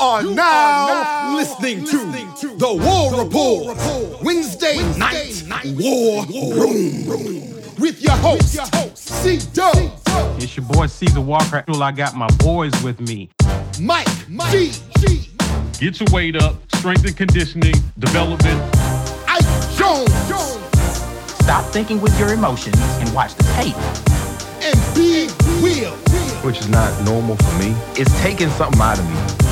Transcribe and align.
are, 0.00 0.22
you 0.22 0.34
now, 0.34 0.88
are 0.88 1.30
now 1.30 1.36
listening, 1.36 1.84
listening 1.84 2.32
to, 2.34 2.48
to 2.48 2.56
the 2.56 2.66
War 2.66 3.10
the 3.10 3.24
Report, 3.24 3.76
Report 3.76 4.22
Wednesday, 4.22 4.76
Wednesday 4.76 4.98
night, 4.98 5.44
night 5.46 5.76
War 5.76 6.24
Room. 6.26 7.08
Room 7.08 7.48
with 7.78 8.02
your 8.02 8.16
host, 8.16 8.58
C 8.96 9.38
Dub. 9.52 9.74
It's 10.40 10.56
your 10.56 10.66
boy 10.66 10.86
Caesar 10.86 11.20
Walker. 11.20 11.64
I 11.68 11.92
got 11.92 12.16
my 12.16 12.28
boys 12.38 12.72
with 12.82 13.00
me. 13.00 13.30
Mike, 13.80 14.08
Mike 14.28 14.52
G. 14.52 14.72
G. 14.98 15.30
Get 15.78 16.00
your 16.00 16.08
weight 16.12 16.36
up, 16.36 16.56
strength 16.74 17.04
and 17.04 17.16
conditioning, 17.16 17.74
development. 17.98 18.60
Ike 19.28 19.44
Jones. 19.76 20.28
Jones. 20.28 20.58
Stop 21.42 21.64
thinking 21.72 22.00
with 22.00 22.18
your 22.18 22.32
emotions 22.32 22.76
and 22.78 23.12
watch 23.14 23.34
the 23.34 23.44
tape. 23.54 23.76
And 24.62 24.94
Big 24.94 25.30
Will. 25.62 25.94
Which 26.44 26.58
is 26.58 26.68
not 26.68 27.04
normal 27.04 27.36
for 27.36 27.58
me. 27.58 27.74
It's 27.96 28.20
taking 28.20 28.50
something 28.50 28.80
out 28.80 28.98
of 28.98 29.08
me. 29.08 29.47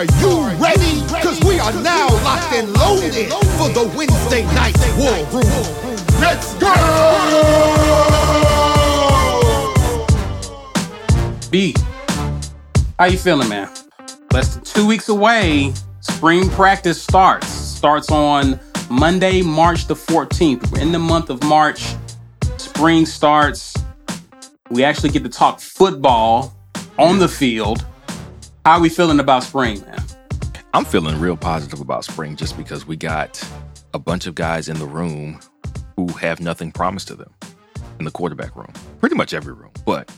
Are 0.00 0.04
you 0.04 0.48
ready? 0.56 1.02
Because 1.02 1.38
we 1.44 1.58
are 1.58 1.74
now 1.82 2.08
locked 2.24 2.54
and 2.54 2.72
loaded 2.72 3.30
for 3.58 3.68
the 3.68 3.92
Wednesday 3.94 4.44
night 4.54 4.74
war 4.96 5.12
room. 5.26 5.44
Let's 6.18 6.54
go! 6.54 6.72
B, 11.50 11.74
how 12.98 13.04
you 13.04 13.18
feeling, 13.18 13.50
man? 13.50 13.68
Less 14.32 14.54
than 14.54 14.64
two 14.64 14.86
weeks 14.86 15.10
away, 15.10 15.74
spring 16.00 16.48
practice 16.48 17.02
starts. 17.02 17.48
Starts 17.48 18.10
on 18.10 18.58
Monday, 18.88 19.42
March 19.42 19.86
the 19.86 19.94
14th. 19.94 20.72
We're 20.72 20.80
in 20.80 20.92
the 20.92 20.98
month 20.98 21.28
of 21.28 21.42
March. 21.42 21.94
Spring 22.56 23.04
starts. 23.04 23.76
We 24.70 24.82
actually 24.82 25.10
get 25.10 25.24
to 25.24 25.28
talk 25.28 25.60
football 25.60 26.56
on 26.98 27.18
the 27.18 27.28
field. 27.28 27.84
How 28.66 28.72
are 28.72 28.80
we 28.80 28.90
feeling 28.90 29.20
about 29.20 29.42
spring, 29.42 29.80
man? 29.80 30.04
I'm 30.74 30.84
feeling 30.84 31.18
real 31.18 31.36
positive 31.36 31.80
about 31.80 32.04
spring 32.04 32.36
just 32.36 32.58
because 32.58 32.86
we 32.86 32.94
got 32.94 33.42
a 33.94 33.98
bunch 33.98 34.26
of 34.26 34.34
guys 34.34 34.68
in 34.68 34.78
the 34.78 34.84
room 34.84 35.40
who 35.96 36.08
have 36.08 36.40
nothing 36.40 36.70
promised 36.70 37.08
to 37.08 37.14
them 37.14 37.32
in 37.98 38.04
the 38.04 38.10
quarterback 38.10 38.54
room. 38.54 38.70
Pretty 39.00 39.14
much 39.14 39.32
every 39.32 39.54
room, 39.54 39.70
but 39.86 40.14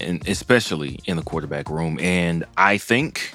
and 0.00 0.26
especially 0.26 0.98
in 1.04 1.18
the 1.18 1.22
quarterback 1.22 1.68
room. 1.68 1.98
And 2.00 2.46
I 2.56 2.78
think 2.78 3.32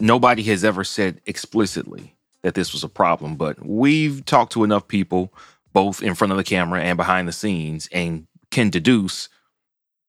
nobody 0.00 0.42
has 0.44 0.64
ever 0.64 0.82
said 0.82 1.20
explicitly 1.26 2.14
that 2.40 2.54
this 2.54 2.72
was 2.72 2.84
a 2.84 2.88
problem, 2.88 3.36
but 3.36 3.64
we've 3.64 4.24
talked 4.24 4.52
to 4.54 4.64
enough 4.64 4.88
people, 4.88 5.30
both 5.74 6.02
in 6.02 6.14
front 6.14 6.32
of 6.32 6.38
the 6.38 6.44
camera 6.44 6.80
and 6.80 6.96
behind 6.96 7.28
the 7.28 7.32
scenes, 7.32 7.90
and 7.92 8.26
can 8.50 8.70
deduce 8.70 9.28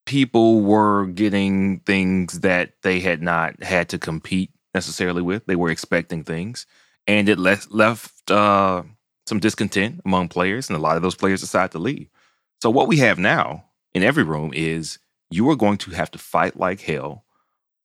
people 0.06 0.62
were 0.62 1.08
getting 1.08 1.80
things 1.82 2.42
that 2.42 2.74
they 2.84 3.00
had 3.00 3.22
not 3.22 3.62
had 3.64 3.90
to 3.90 3.98
compete 3.98 4.52
necessarily 4.74 5.22
with. 5.22 5.46
They 5.46 5.56
were 5.56 5.70
expecting 5.70 6.24
things, 6.24 6.66
and 7.08 7.28
it 7.28 7.40
left 7.40 7.72
left 7.72 8.32
uh, 8.32 8.84
some 9.28 9.40
discontent 9.40 10.02
among 10.06 10.30
players, 10.30 10.70
and 10.70 10.78
a 10.78 10.82
lot 10.82 10.98
of 10.98 11.02
those 11.02 11.16
players 11.16 11.42
decided 11.42 11.72
to 11.72 11.80
leave. 11.80 12.10
So 12.62 12.70
what 12.70 12.88
we 12.88 12.98
have 12.98 13.20
now 13.20 13.66
in 13.94 14.04
every 14.04 14.24
room 14.24 14.52
is 14.54 15.00
you 15.30 15.50
are 15.50 15.56
going 15.56 15.78
to 15.80 15.92
have 15.92 16.12
to 16.12 16.20
fight 16.20 16.58
like 16.58 16.82
hell 16.82 17.26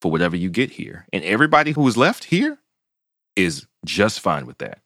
for 0.00 0.10
whatever 0.10 0.36
you 0.36 0.50
get 0.50 0.70
here, 0.70 1.06
and 1.12 1.24
everybody 1.24 1.72
who 1.72 1.86
is 1.88 1.96
left 1.96 2.24
here 2.24 2.58
is 3.36 3.66
just 3.84 4.20
fine 4.20 4.46
with 4.46 4.58
that. 4.58 4.80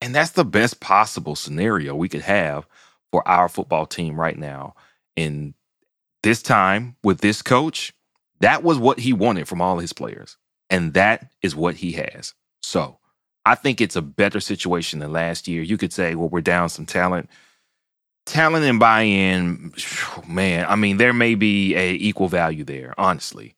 And 0.00 0.14
that's 0.14 0.30
the 0.30 0.44
best 0.44 0.80
possible 0.80 1.36
scenario 1.36 1.94
we 1.94 2.08
could 2.08 2.22
have 2.22 2.66
for 3.12 3.26
our 3.28 3.48
football 3.48 3.86
team 3.86 4.18
right 4.18 4.36
now 4.36 4.74
in 5.14 5.54
this 6.22 6.42
time 6.42 6.96
with 7.02 7.20
this 7.20 7.42
coach, 7.42 7.92
that 8.40 8.62
was 8.62 8.78
what 8.78 8.98
he 8.98 9.12
wanted 9.12 9.48
from 9.48 9.60
all 9.60 9.78
his 9.78 9.92
players. 9.92 10.36
And 10.70 10.94
that 10.94 11.30
is 11.42 11.54
what 11.54 11.76
he 11.76 11.92
has. 11.92 12.34
So 12.62 12.98
I 13.44 13.54
think 13.54 13.80
it's 13.80 13.96
a 13.96 14.02
better 14.02 14.40
situation 14.40 15.00
than 15.00 15.12
last 15.12 15.48
year. 15.48 15.62
You 15.62 15.76
could 15.76 15.92
say, 15.92 16.14
well, 16.14 16.28
we're 16.28 16.40
down 16.40 16.68
some 16.68 16.86
talent. 16.86 17.28
Talent 18.24 18.64
and 18.64 18.78
buy-in, 18.78 19.72
man, 20.28 20.66
I 20.68 20.76
mean, 20.76 20.96
there 20.96 21.12
may 21.12 21.34
be 21.34 21.74
a 21.74 21.94
equal 21.94 22.28
value 22.28 22.64
there, 22.64 22.94
honestly. 22.96 23.56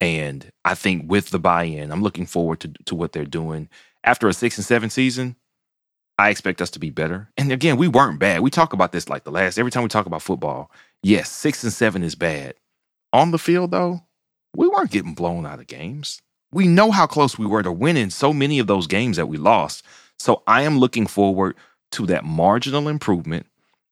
And 0.00 0.50
I 0.64 0.74
think 0.74 1.10
with 1.10 1.30
the 1.30 1.38
buy-in, 1.38 1.92
I'm 1.92 2.02
looking 2.02 2.26
forward 2.26 2.60
to, 2.60 2.72
to 2.86 2.94
what 2.94 3.12
they're 3.12 3.24
doing. 3.24 3.68
After 4.02 4.28
a 4.28 4.32
six 4.32 4.58
and 4.58 4.64
seven 4.64 4.90
season, 4.90 5.36
I 6.18 6.30
expect 6.30 6.62
us 6.62 6.70
to 6.70 6.78
be 6.78 6.90
better. 6.90 7.28
And 7.36 7.50
again, 7.50 7.76
we 7.76 7.88
weren't 7.88 8.20
bad. 8.20 8.40
We 8.40 8.50
talk 8.50 8.72
about 8.72 8.92
this 8.92 9.08
like 9.08 9.24
the 9.24 9.30
last 9.32 9.58
every 9.58 9.72
time 9.72 9.82
we 9.82 9.88
talk 9.88 10.06
about 10.06 10.22
football. 10.22 10.70
Yes, 11.02 11.30
six 11.30 11.62
and 11.64 11.72
seven 11.72 12.02
is 12.02 12.14
bad. 12.14 12.54
On 13.12 13.30
the 13.30 13.38
field, 13.38 13.70
though, 13.72 14.02
we 14.56 14.68
weren't 14.68 14.90
getting 14.90 15.14
blown 15.14 15.46
out 15.46 15.60
of 15.60 15.66
games. 15.66 16.20
We 16.52 16.68
know 16.68 16.90
how 16.92 17.06
close 17.06 17.36
we 17.36 17.46
were 17.46 17.62
to 17.62 17.72
winning 17.72 18.10
so 18.10 18.32
many 18.32 18.58
of 18.58 18.68
those 18.68 18.86
games 18.86 19.16
that 19.16 19.26
we 19.26 19.36
lost. 19.36 19.84
So 20.18 20.42
I 20.46 20.62
am 20.62 20.78
looking 20.78 21.06
forward 21.06 21.56
to 21.92 22.06
that 22.06 22.24
marginal 22.24 22.88
improvement, 22.88 23.46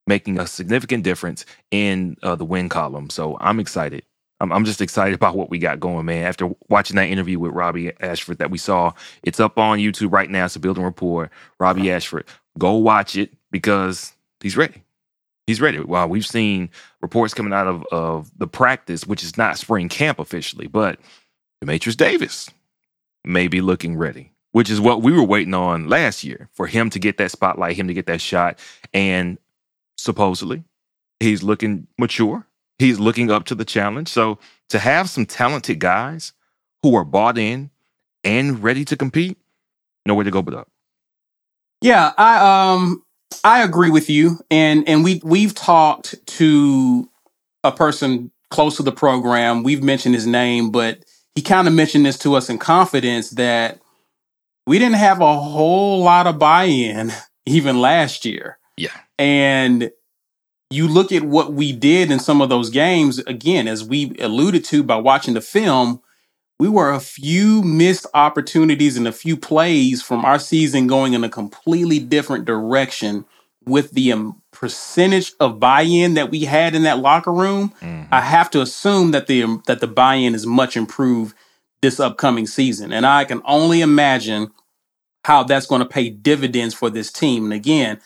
making 0.07 0.39
a 0.39 0.47
significant 0.47 1.03
difference 1.03 1.45
in 1.71 2.17
uh, 2.23 2.37
the 2.37 2.45
win 2.45 2.69
column. 2.69 3.11
So 3.11 3.37
I'm 3.41 3.59
excited. 3.59 4.05
I'm, 4.43 4.53
I'm 4.53 4.65
just 4.65 4.81
excited 4.81 5.15
about 5.15 5.37
what 5.37 5.49
we 5.49 5.59
got 5.59 5.81
going, 5.81 6.05
man. 6.05 6.27
After 6.27 6.51
watching 6.69 6.97
that 6.97 7.09
interview 7.09 7.39
with 7.39 7.53
Robbie 7.53 7.93
Ashford 8.01 8.39
that 8.39 8.51
we 8.51 8.59
saw, 8.59 8.93
it's 9.23 9.41
up 9.41 9.57
on 9.57 9.79
YouTube 9.79 10.13
right 10.13 10.29
now. 10.29 10.45
It's 10.45 10.57
a 10.57 10.61
building 10.61 10.85
report. 10.85 11.31
Robbie 11.59 11.89
uh-huh. 11.89 11.97
Ashford, 11.97 12.27
go 12.59 12.75
watch 12.75 13.17
it 13.17 13.33
because 13.51 14.13
he's 14.41 14.57
ready 14.57 14.83
he's 15.47 15.61
ready. 15.61 15.81
Well, 15.81 16.09
we've 16.09 16.27
seen 16.27 16.71
reports 17.01 17.35
coming 17.35 17.53
out 17.53 17.67
of, 17.67 17.85
of 17.93 18.31
the 18.39 18.47
practice, 18.47 19.07
which 19.07 19.23
is 19.23 19.37
not 19.37 19.59
spring 19.59 19.89
camp 19.89 20.19
officially, 20.19 20.67
but 20.67 20.99
Dematrius 21.63 21.97
Davis 21.97 22.51
may 23.25 23.49
be 23.49 23.61
looking 23.61 23.97
ready, 23.97 24.33
which 24.53 24.71
is 24.71 24.81
what 24.81 25.03
we 25.03 25.13
were 25.13 25.25
waiting 25.25 25.55
on 25.55 25.89
last 25.89 26.25
year 26.25 26.49
for 26.53 26.67
him 26.67 26.91
to 26.91 26.99
get 26.99 27.19
that 27.19 27.31
spotlight, 27.31 27.77
him 27.77 27.89
to 27.89 27.95
get 27.95 28.07
that 28.07 28.21
shot. 28.21 28.59
And 28.93 29.39
supposedly 29.97 30.65
he's 31.21 31.43
looking 31.43 31.87
mature. 31.99 32.47
He's 32.79 32.99
looking 32.99 33.31
up 33.31 33.45
to 33.45 33.55
the 33.55 33.65
challenge. 33.65 34.09
So 34.09 34.39
to 34.71 34.79
have 34.79 35.09
some 35.09 35.27
talented 35.27 35.79
guys 35.79 36.33
who 36.83 36.95
are 36.95 37.05
bought 37.05 37.39
in 37.39 37.71
and 38.25 38.63
ready 38.63 38.85
to 38.87 38.97
compete, 38.97 39.39
nowhere 40.07 40.25
to 40.25 40.31
go 40.31 40.43
but 40.43 40.55
up. 40.55 40.69
Yeah, 41.81 42.13
I 42.17 42.73
um 42.75 43.05
I 43.45 43.63
agree 43.63 43.91
with 43.91 44.09
you, 44.09 44.39
and 44.51 44.89
and 44.89 45.03
we 45.03 45.21
we've 45.25 45.55
talked 45.55 46.15
to 46.39 47.09
a 47.65 47.73
person 47.73 48.31
close 48.51 48.77
to 48.77 48.83
the 48.83 48.93
program. 48.93 49.63
We've 49.63 49.83
mentioned 49.83 50.15
his 50.15 50.27
name, 50.27 50.71
but 50.71 51.05
he 51.35 51.43
kind 51.43 51.67
of 51.67 51.75
mentioned 51.75 52.07
this 52.07 52.19
to 52.19 52.35
us 52.35 52.49
in 52.49 52.59
confidence 52.59 53.31
that 53.31 53.81
we 54.67 54.79
didn't 54.79 54.97
have 54.97 55.21
a 55.21 55.41
whole 55.41 56.03
lot 56.03 56.27
of 56.27 56.39
buy-in 56.39 57.13
even 57.47 57.81
last 57.81 58.25
year. 58.25 58.59
Yeah, 58.77 58.97
and 59.19 59.91
you 60.73 60.89
look 60.89 61.13
at 61.13 61.23
what 61.23 61.53
we 61.53 61.73
did 61.73 62.11
in 62.11 62.19
some 62.19 62.41
of 62.41 62.49
those 62.49 62.71
games 62.71 63.19
again, 63.21 63.69
as 63.69 63.85
we 63.85 64.15
alluded 64.19 64.65
to 64.67 64.83
by 64.83 64.97
watching 64.97 65.35
the 65.35 65.41
film 65.41 66.01
we 66.63 66.69
were 66.69 66.93
a 66.93 67.01
few 67.01 67.61
missed 67.63 68.07
opportunities 68.15 68.97
and 68.97 69.09
a 69.09 69.13
few 69.13 69.37
plays 69.37 70.01
from 70.01 70.25
our 70.25 70.39
season 70.39 70.87
going 70.87 71.13
in 71.13 71.25
a 71.25 71.29
completely 71.29 71.99
different 71.99 72.45
direction 72.45 73.25
with 73.65 73.91
the 73.91 74.13
um, 74.13 74.41
percentage 74.53 75.33
of 75.41 75.59
buy-in 75.59 76.15
that 76.15 76.31
we 76.31 76.45
had 76.45 76.77
in 76.77 76.85
that 76.85 77.01
locker 77.01 77.33
room. 77.33 77.73
Mm-hmm. 77.81 78.15
I 78.15 78.21
have 78.21 78.49
to 78.51 78.61
assume 78.61 79.11
that 79.11 79.27
the 79.27 79.43
um, 79.43 79.65
that 79.67 79.81
the 79.81 79.89
buy-in 79.89 80.37
is 80.37 80.47
much 80.47 80.77
improved 80.77 81.35
this 81.81 81.99
upcoming 81.99 82.47
season, 82.47 82.93
and 82.93 83.05
I 83.05 83.25
can 83.25 83.43
only 83.45 83.81
imagine 83.81 84.53
how 85.25 85.43
that's 85.43 85.67
going 85.67 85.83
to 85.83 85.89
pay 85.89 86.11
dividends 86.11 86.75
for 86.75 86.91
this 86.91 87.11
team. 87.11 87.43
And 87.43 87.53
again, 87.53 88.01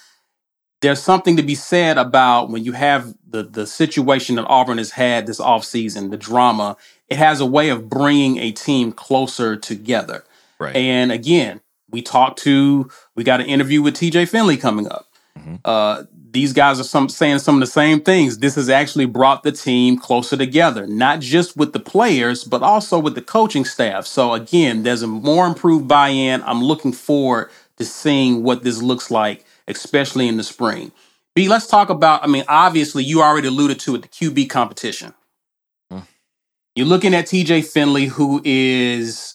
there's 0.81 1.03
something 1.03 1.37
to 1.37 1.43
be 1.43 1.55
said 1.55 1.99
about 1.99 2.51
when 2.51 2.65
you 2.65 2.73
have 2.73 3.15
the 3.29 3.43
the 3.43 3.67
situation 3.67 4.37
that 4.37 4.47
Auburn 4.47 4.79
has 4.79 4.91
had 4.91 5.27
this 5.27 5.41
offseason, 5.41 6.11
the 6.11 6.17
drama 6.17 6.77
it 7.09 7.19
has 7.19 7.41
a 7.41 7.47
way 7.47 7.69
of 7.69 7.89
bringing 7.89 8.39
a 8.39 8.53
team 8.53 8.93
closer 8.93 9.57
together. 9.57 10.25
Right. 10.59 10.75
And 10.75 11.13
again, 11.13 11.61
we 11.91 12.03
talked 12.03 12.41
to, 12.41 12.91
we 13.15 13.25
got 13.25 13.41
an 13.41 13.47
interview 13.47 13.83
with 13.83 13.95
TJ 13.95 14.29
Finley 14.29 14.57
coming 14.57 14.89
up. 14.89 15.07
Mm-hmm. 15.39 15.57
Uh, 15.65 16.05
these 16.31 16.53
guys 16.53 16.81
are 16.81 16.85
some 16.85 17.09
saying 17.09 17.39
some 17.39 17.55
of 17.55 17.61
the 17.61 17.67
same 17.67 18.01
things. 18.01 18.39
This 18.39 18.57
has 18.57 18.69
actually 18.69 19.07
brought 19.07 19.43
the 19.43 19.53
team 19.53 19.97
closer 19.97 20.37
together, 20.37 20.87
not 20.87 21.21
just 21.21 21.57
with 21.57 21.73
the 21.73 21.81
players, 21.81 22.45
but 22.45 22.63
also 22.63 22.99
with 22.99 23.15
the 23.15 23.23
coaching 23.23 23.65
staff. 23.65 24.07
So 24.07 24.35
again, 24.35 24.83
there's 24.83 25.03
a 25.03 25.07
more 25.07 25.47
improved 25.47 25.89
buy-in. 25.89 26.43
I'm 26.43 26.63
looking 26.63 26.93
forward 26.93 27.51
to 27.79 27.85
seeing 27.85 28.43
what 28.43 28.65
this 28.65 28.83
looks 28.83 29.11
like, 29.11 29.46
especially 29.69 30.29
in 30.29 30.37
the 30.37 30.45
spring. 30.45 30.93
B, 31.35 31.49
let's 31.49 31.67
talk 31.67 31.91
about. 31.91 32.25
I 32.25 32.27
mean, 32.27 32.45
obviously, 32.49 33.05
you 33.05 33.23
already 33.23 33.49
alluded 33.49 33.79
to 33.81 33.95
it, 33.95 34.03
the 34.03 34.09
QB 34.09 34.49
competition. 34.49 35.13
You're 36.77 36.87
looking 36.87 37.15
at 37.15 37.25
TJ 37.25 37.65
Finley, 37.65 38.05
who 38.05 38.43
is 38.45 39.35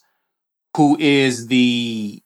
who 0.77 0.95
is 0.99 1.47
the 1.47 2.21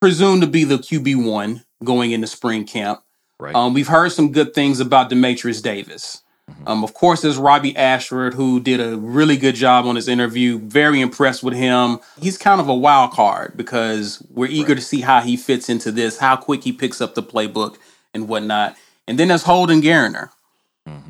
presumed 0.00 0.42
to 0.42 0.48
be 0.48 0.64
the 0.64 0.78
QB 0.78 1.24
one 1.24 1.64
going 1.84 2.10
into 2.10 2.26
spring 2.26 2.66
camp. 2.66 3.00
Right. 3.38 3.54
Um, 3.54 3.72
we've 3.72 3.86
heard 3.86 4.10
some 4.10 4.32
good 4.32 4.54
things 4.54 4.80
about 4.80 5.10
Dematrius 5.10 5.62
Davis. 5.62 6.22
Um, 6.66 6.84
of 6.84 6.94
course, 6.94 7.22
there's 7.22 7.38
Robbie 7.38 7.76
Ashford, 7.76 8.34
who 8.34 8.60
did 8.60 8.80
a 8.80 8.96
really 8.96 9.36
good 9.36 9.54
job 9.54 9.86
on 9.86 9.96
his 9.96 10.08
interview. 10.08 10.58
Very 10.58 11.00
impressed 11.00 11.42
with 11.42 11.54
him. 11.54 11.98
He's 12.20 12.38
kind 12.38 12.60
of 12.60 12.68
a 12.68 12.74
wild 12.74 13.12
card 13.12 13.56
because 13.56 14.24
we're 14.30 14.48
eager 14.48 14.74
to 14.74 14.80
see 14.80 15.00
how 15.00 15.20
he 15.20 15.36
fits 15.36 15.68
into 15.68 15.90
this, 15.90 16.18
how 16.18 16.36
quick 16.36 16.64
he 16.64 16.72
picks 16.72 17.00
up 17.00 17.14
the 17.14 17.22
playbook 17.22 17.76
and 18.14 18.28
whatnot. 18.28 18.76
And 19.06 19.18
then 19.18 19.28
there's 19.28 19.44
Holden 19.44 19.80
Geriner, 19.80 20.30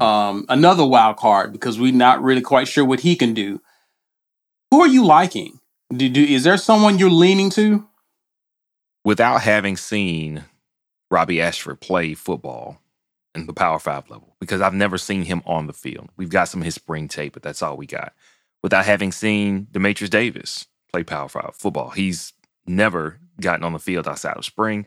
um, 0.01 0.45
another 0.49 0.87
wild 0.87 1.17
card 1.17 1.53
because 1.53 1.79
we're 1.79 1.93
not 1.93 2.23
really 2.23 2.43
quite 2.43 2.69
sure 2.69 2.85
what 2.85 3.01
he 3.01 3.17
can 3.17 3.35
do. 3.35 3.61
Who 4.71 4.81
are 4.81 4.89
you 4.89 5.05
liking? 5.05 5.61
Do, 5.95 6.09
do, 6.09 6.23
is 6.23 6.45
there 6.45 6.57
someone 6.57 6.99
you're 6.99 7.11
leaning 7.11 7.51
to? 7.51 7.87
Without 9.05 9.43
having 9.43 9.77
seen 9.77 10.45
Robbie 11.11 11.41
Ashford 11.41 11.81
play 11.81 12.15
football 12.15 12.81
in 13.35 13.47
the 13.47 13.53
Power 13.53 13.79
Five 13.79 14.09
level, 14.11 14.37
because 14.41 14.61
I've 14.61 14.75
never 14.75 14.99
seen 14.99 15.23
him 15.23 15.43
on 15.47 15.67
the 15.67 15.73
field. 15.73 16.11
We've 16.17 16.29
got 16.29 16.49
some 16.49 16.61
of 16.61 16.65
his 16.65 16.75
spring 16.75 17.09
tape, 17.09 17.35
but 17.35 17.43
that's 17.43 17.63
all 17.63 17.77
we 17.77 17.87
got. 17.87 18.13
Without 18.63 18.85
having 18.85 19.13
seen 19.13 19.67
Dematrius 19.71 20.11
Davis 20.11 20.67
play 20.91 21.05
Power 21.05 21.29
Five 21.29 21.55
football, 21.55 21.91
he's 21.91 22.33
never 22.67 23.19
gotten 23.41 23.65
on 23.65 23.73
the 23.73 23.79
field 23.79 24.09
outside 24.09 24.37
of 24.37 24.45
spring. 24.45 24.87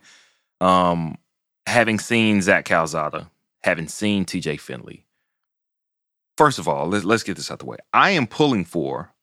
Um, 0.60 1.18
having 1.66 2.00
seen 2.00 2.42
Zach 2.42 2.66
Calzada, 2.66 3.30
having 3.64 3.88
seen 3.88 4.26
TJ 4.26 4.60
Finley, 4.60 5.06
first 6.38 6.60
of 6.60 6.68
all, 6.68 6.88
let's, 6.88 7.06
let's 7.06 7.24
get 7.24 7.38
this 7.38 7.52
out 7.52 7.60
the 7.60 7.66
way. 7.66 7.78
I 7.94 8.12
am 8.12 8.28
pulling 8.28 8.66
for 8.66 9.14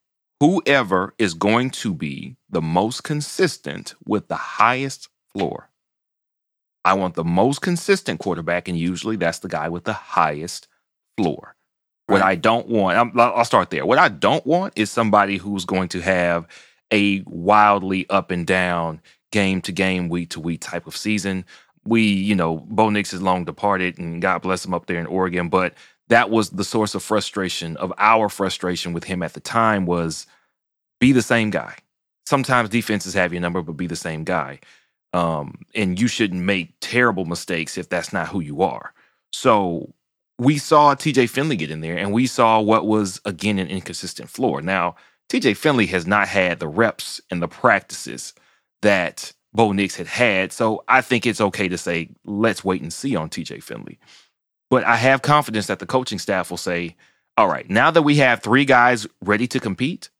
whoever 0.41 1.15
is 1.19 1.35
going 1.35 1.71
to 1.71 1.95
be 1.95 2.37
the 2.49 2.63
most 2.63 3.05
consistent 3.05 3.95
with 4.07 4.29
the 4.29 4.37
highest 4.37 5.09
floor. 5.33 5.71
I 6.89 6.95
want 6.95 7.17
the 7.17 7.25
most 7.25 7.61
consistent 7.61 8.19
quarterback, 8.19 8.67
and 8.67 8.79
usually 8.79 9.17
that's 9.17 9.41
the 9.41 9.49
guy 9.49 9.69
with 9.69 9.85
the 9.85 9.93
highest 9.93 10.69
floor. 11.19 11.55
What 12.07 12.23
I 12.23 12.35
don't 12.35 12.67
want, 12.67 12.97
I'm, 12.97 13.21
I'll 13.21 13.45
start 13.45 13.69
there. 13.69 13.85
What 13.85 13.99
I 13.99 14.09
don't 14.09 14.47
want 14.47 14.73
is 14.75 14.91
somebody 14.91 15.37
who's 15.37 15.67
going 15.67 15.89
to 15.91 16.01
have 16.01 16.49
a 16.91 17.23
wildly 17.27 18.09
up 18.09 18.31
and 18.31 18.47
down 18.47 19.03
game 19.31 19.61
to 19.61 19.73
game, 19.73 20.09
week 20.09 20.31
to 20.31 20.41
week 20.41 20.63
type 20.63 20.87
of 20.87 20.97
season. 20.97 21.45
We, 21.85 22.05
you 22.05 22.35
know, 22.35 22.57
Bo 22.57 22.89
Nix 22.89 23.13
is 23.13 23.21
long 23.21 23.45
departed, 23.45 23.99
and 23.99 24.23
God 24.23 24.41
bless 24.41 24.65
him 24.65 24.73
up 24.73 24.87
there 24.87 24.99
in 24.99 25.05
Oregon, 25.05 25.51
but 25.51 25.75
that 26.09 26.31
was 26.31 26.49
the 26.49 26.65
source 26.65 26.95
of 26.95 27.03
frustration 27.03 27.77
of 27.77 27.93
our 27.99 28.31
frustration 28.31 28.95
with 28.95 29.05
him 29.05 29.23
at 29.23 29.35
the 29.35 29.41
time 29.41 29.85
was 29.85 30.27
be 31.01 31.13
the 31.13 31.21
same 31.21 31.51
guy. 31.51 31.77
Sometimes 32.25 32.71
defenses 32.71 33.13
have 33.13 33.35
your 33.35 33.43
number, 33.43 33.61
but 33.61 33.73
be 33.77 33.87
the 33.87 33.95
same 33.95 34.25
guy. 34.25 34.61
Um, 35.15 35.63
and 35.75 35.99
you 35.99 36.07
shouldn't 36.07 36.43
make 36.43 36.75
terrible 36.81 37.25
mistakes 37.25 37.79
if 37.79 37.89
that's 37.89 38.13
not 38.13 38.29
who 38.29 38.41
you 38.41 38.63
are. 38.63 38.93
So 39.33 39.95
we 40.39 40.59
saw 40.59 40.95
TJ 40.95 41.31
Finley 41.31 41.57
get 41.57 41.71
in 41.71 41.81
there 41.81 41.97
and 41.97 42.13
we 42.13 42.27
saw 42.27 42.61
what 42.61 42.87
was 42.87 43.21
again 43.25 43.59
an 43.59 43.69
inconsistent 43.69 44.29
floor. 44.29 44.61
Now, 44.61 44.97
TJ 45.31 45.57
Finley 45.57 45.87
has 45.87 46.07
not 46.07 46.29
had 46.29 46.59
the 46.59 46.69
reps 46.69 47.21
and 47.31 47.43
the 47.43 47.49
practices 47.49 48.35
that 48.83 49.33
Bo 49.53 49.73
Nix 49.73 49.97
had 49.97 50.07
had. 50.07 50.53
So 50.53 50.85
I 50.89 51.01
think 51.01 51.27
it's 51.27 51.41
okay 51.41 51.69
to 51.69 51.79
say, 51.79 52.11
let's 52.25 52.65
wait 52.65 52.83
and 52.83 52.93
see 52.93 53.17
on 53.17 53.29
TJ 53.29 53.63
Finley. 53.63 53.99
But 54.71 54.85
I 54.85 54.97
have 54.97 55.23
confidence 55.23 55.67
that 55.67 55.79
the 55.79 55.87
coaching 55.87 56.19
staff 56.19 56.51
will 56.51 56.59
say, 56.59 56.97
all 57.37 57.49
right, 57.49 57.69
now 57.69 57.91
that 57.91 58.03
we 58.03 58.17
have 58.17 58.43
three 58.43 58.65
guys 58.65 59.07
ready 59.23 59.47
to 59.49 59.61
compete, 59.61 60.11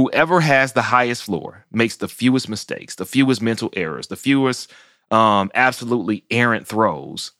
whoever 0.00 0.40
has 0.40 0.72
the 0.72 0.82
highest 0.82 1.22
floor 1.22 1.66
makes 1.70 1.96
the 1.96 2.08
fewest 2.08 2.48
mistakes, 2.48 2.94
the 2.94 3.04
fewest 3.04 3.42
mental 3.42 3.70
errors, 3.74 4.06
the 4.06 4.16
fewest 4.16 4.72
um, 5.10 5.50
absolutely 5.54 6.24
errant 6.30 6.66
throws 6.66 7.32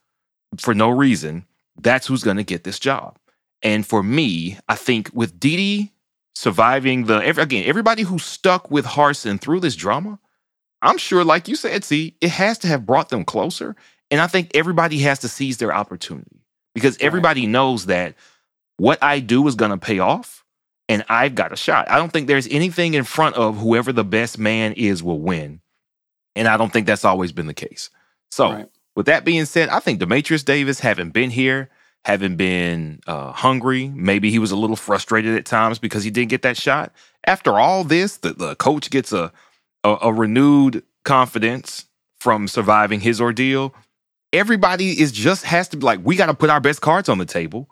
for 0.59 0.75
no 0.75 0.91
reason, 0.91 1.47
that's 1.81 2.07
who's 2.07 2.23
going 2.23 2.37
to 2.37 2.45
get 2.45 2.65
this 2.65 2.79
job. 2.79 3.19
And 3.63 3.87
for 3.87 4.03
me, 4.03 4.59
I 4.69 4.75
think 4.75 5.11
with 5.15 5.41
Didi 5.41 5.93
surviving 6.35 7.05
the 7.05 7.17
every, 7.25 7.43
again 7.43 7.65
everybody 7.67 8.03
who 8.03 8.19
stuck 8.19 8.71
with 8.71 8.85
Harsin 8.85 9.41
through 9.41 9.61
this 9.61 9.77
drama, 9.77 10.19
I'm 10.83 10.99
sure, 10.99 11.25
like 11.25 11.49
you 11.49 11.57
said, 11.57 11.85
see, 11.85 12.17
it 12.21 12.31
has 12.31 12.59
to 12.59 12.69
have 12.69 12.87
brought 12.87 13.09
them 13.09 13.25
closer. 13.25 13.75
And 14.11 14.21
I 14.21 14.27
think 14.27 14.51
everybody 14.55 14.99
has 15.01 15.21
to 15.21 15.29
seize 15.29 15.59
their 15.59 15.73
opportunity 15.73 16.43
because 16.75 16.99
everybody 17.01 17.47
knows 17.47 17.87
that 17.87 18.15
what 18.77 19.03
I 19.03 19.21
do 19.21 19.47
is 19.47 19.55
going 19.55 19.71
to 19.71 19.79
pay 19.79 19.99
off 19.99 20.45
and 20.91 21.05
I've 21.09 21.37
got 21.37 21.53
a 21.53 21.57
shot. 21.57 21.89
I 21.89 21.99
don't 21.99 22.13
think 22.13 22.27
there's 22.27 22.49
anything 22.49 22.95
in 22.95 23.05
front 23.05 23.37
of 23.37 23.57
whoever 23.57 23.93
the 23.93 24.03
best 24.05 24.39
man 24.39 24.73
is 24.73 25.05
will 25.05 25.21
win. 25.21 25.61
And 26.35 26.49
I 26.49 26.57
don't 26.57 26.73
think 26.73 26.87
that's 26.89 27.05
always 27.05 27.31
been 27.31 27.47
the 27.47 27.55
case. 27.55 27.91
So, 28.33 28.51
Right. 28.53 28.69
with 28.97 29.07
that 29.07 29.25
being 29.25 29.45
said, 29.45 29.69
I 29.69 29.79
think 29.79 30.01
Dematrius 30.01 30.45
Davis, 30.45 30.81
having 30.81 31.11
been 31.11 31.31
here, 31.31 31.71
having 32.05 32.35
been 32.35 32.99
uh, 33.07 33.31
hungry, 33.31 33.89
maybe 33.95 34.33
he 34.33 34.41
was 34.41 34.51
a 34.51 34.57
little 34.57 34.75
frustrated 34.75 35.37
at 35.37 35.47
times 35.47 35.79
because 35.79 36.03
he 36.03 36.11
didn't 36.11 36.31
get 36.31 36.43
that 36.43 36.57
shot. 36.57 36.93
After 37.25 37.59
all 37.59 37.85
this, 37.85 38.17
the, 38.17 38.33
the 38.33 38.57
coach 38.57 38.91
gets 38.91 39.13
a, 39.13 39.31
a 39.85 39.97
a 40.03 40.13
renewed 40.13 40.83
confidence 41.05 41.87
from 42.19 42.49
surviving 42.49 42.99
his 43.01 43.21
ordeal. 43.21 43.75
Everybody 44.33 45.01
is 45.01 45.13
just 45.13 45.45
has 45.45 45.69
to 45.69 45.77
be 45.77 45.85
like, 45.85 46.01
we 46.03 46.17
got 46.17 46.27
to 46.27 46.35
put 46.35 46.51
our 46.51 46.61
best 46.61 46.81
cards 46.81 47.09
on 47.09 47.19
the 47.19 47.27
table 47.27 47.69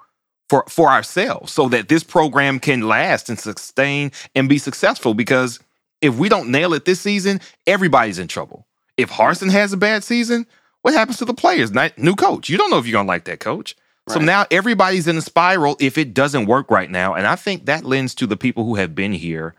for 0.49 0.65
for 0.69 0.89
ourselves 0.89 1.53
so 1.53 1.69
that 1.69 1.89
this 1.89 2.03
program 2.03 2.59
can 2.59 2.89
last 2.89 3.29
and 3.29 3.39
sustain 3.39 4.11
and 4.35 4.49
be 4.49 4.59
successful 4.59 5.15
because 5.15 5.61
if 6.01 6.17
we 6.17 6.29
don't 6.29 6.51
nail 6.51 6.75
it 6.75 6.85
this 6.85 7.01
season 7.01 7.41
everybody's 7.67 8.19
in 8.19 8.29
trouble. 8.29 8.67
If 8.97 9.11
harsin 9.11 9.51
has 9.51 9.73
a 9.73 9.77
bad 9.77 10.05
season 10.05 10.47
what 10.83 10.95
happens 10.95 11.19
to 11.19 11.25
the 11.25 11.35
players? 11.35 11.73
Ni- 11.73 11.91
new 11.97 12.15
coach. 12.15 12.49
You 12.49 12.57
don't 12.57 12.71
know 12.71 12.79
if 12.79 12.87
you're 12.87 12.93
going 12.93 13.07
to 13.07 13.09
like 13.09 13.25
that 13.25 13.41
coach. 13.41 13.75
So 14.09 14.21
now 14.21 14.47
everybody's 14.51 15.07
in 15.07 15.19
a 15.19 15.21
spiral 15.21 15.77
if 15.81 15.99
it 15.99 16.15
doesn't 16.15 16.47
work 16.47 16.71
right 16.71 16.91
now 16.91 17.13
and 17.13 17.27
i 17.27 17.37
think 17.37 17.67
that 17.67 17.85
lends 17.85 18.15
to 18.15 18.27
the 18.27 18.39
people 18.39 18.65
who 18.65 18.77
have 18.77 18.95
been 18.95 19.13
here 19.13 19.55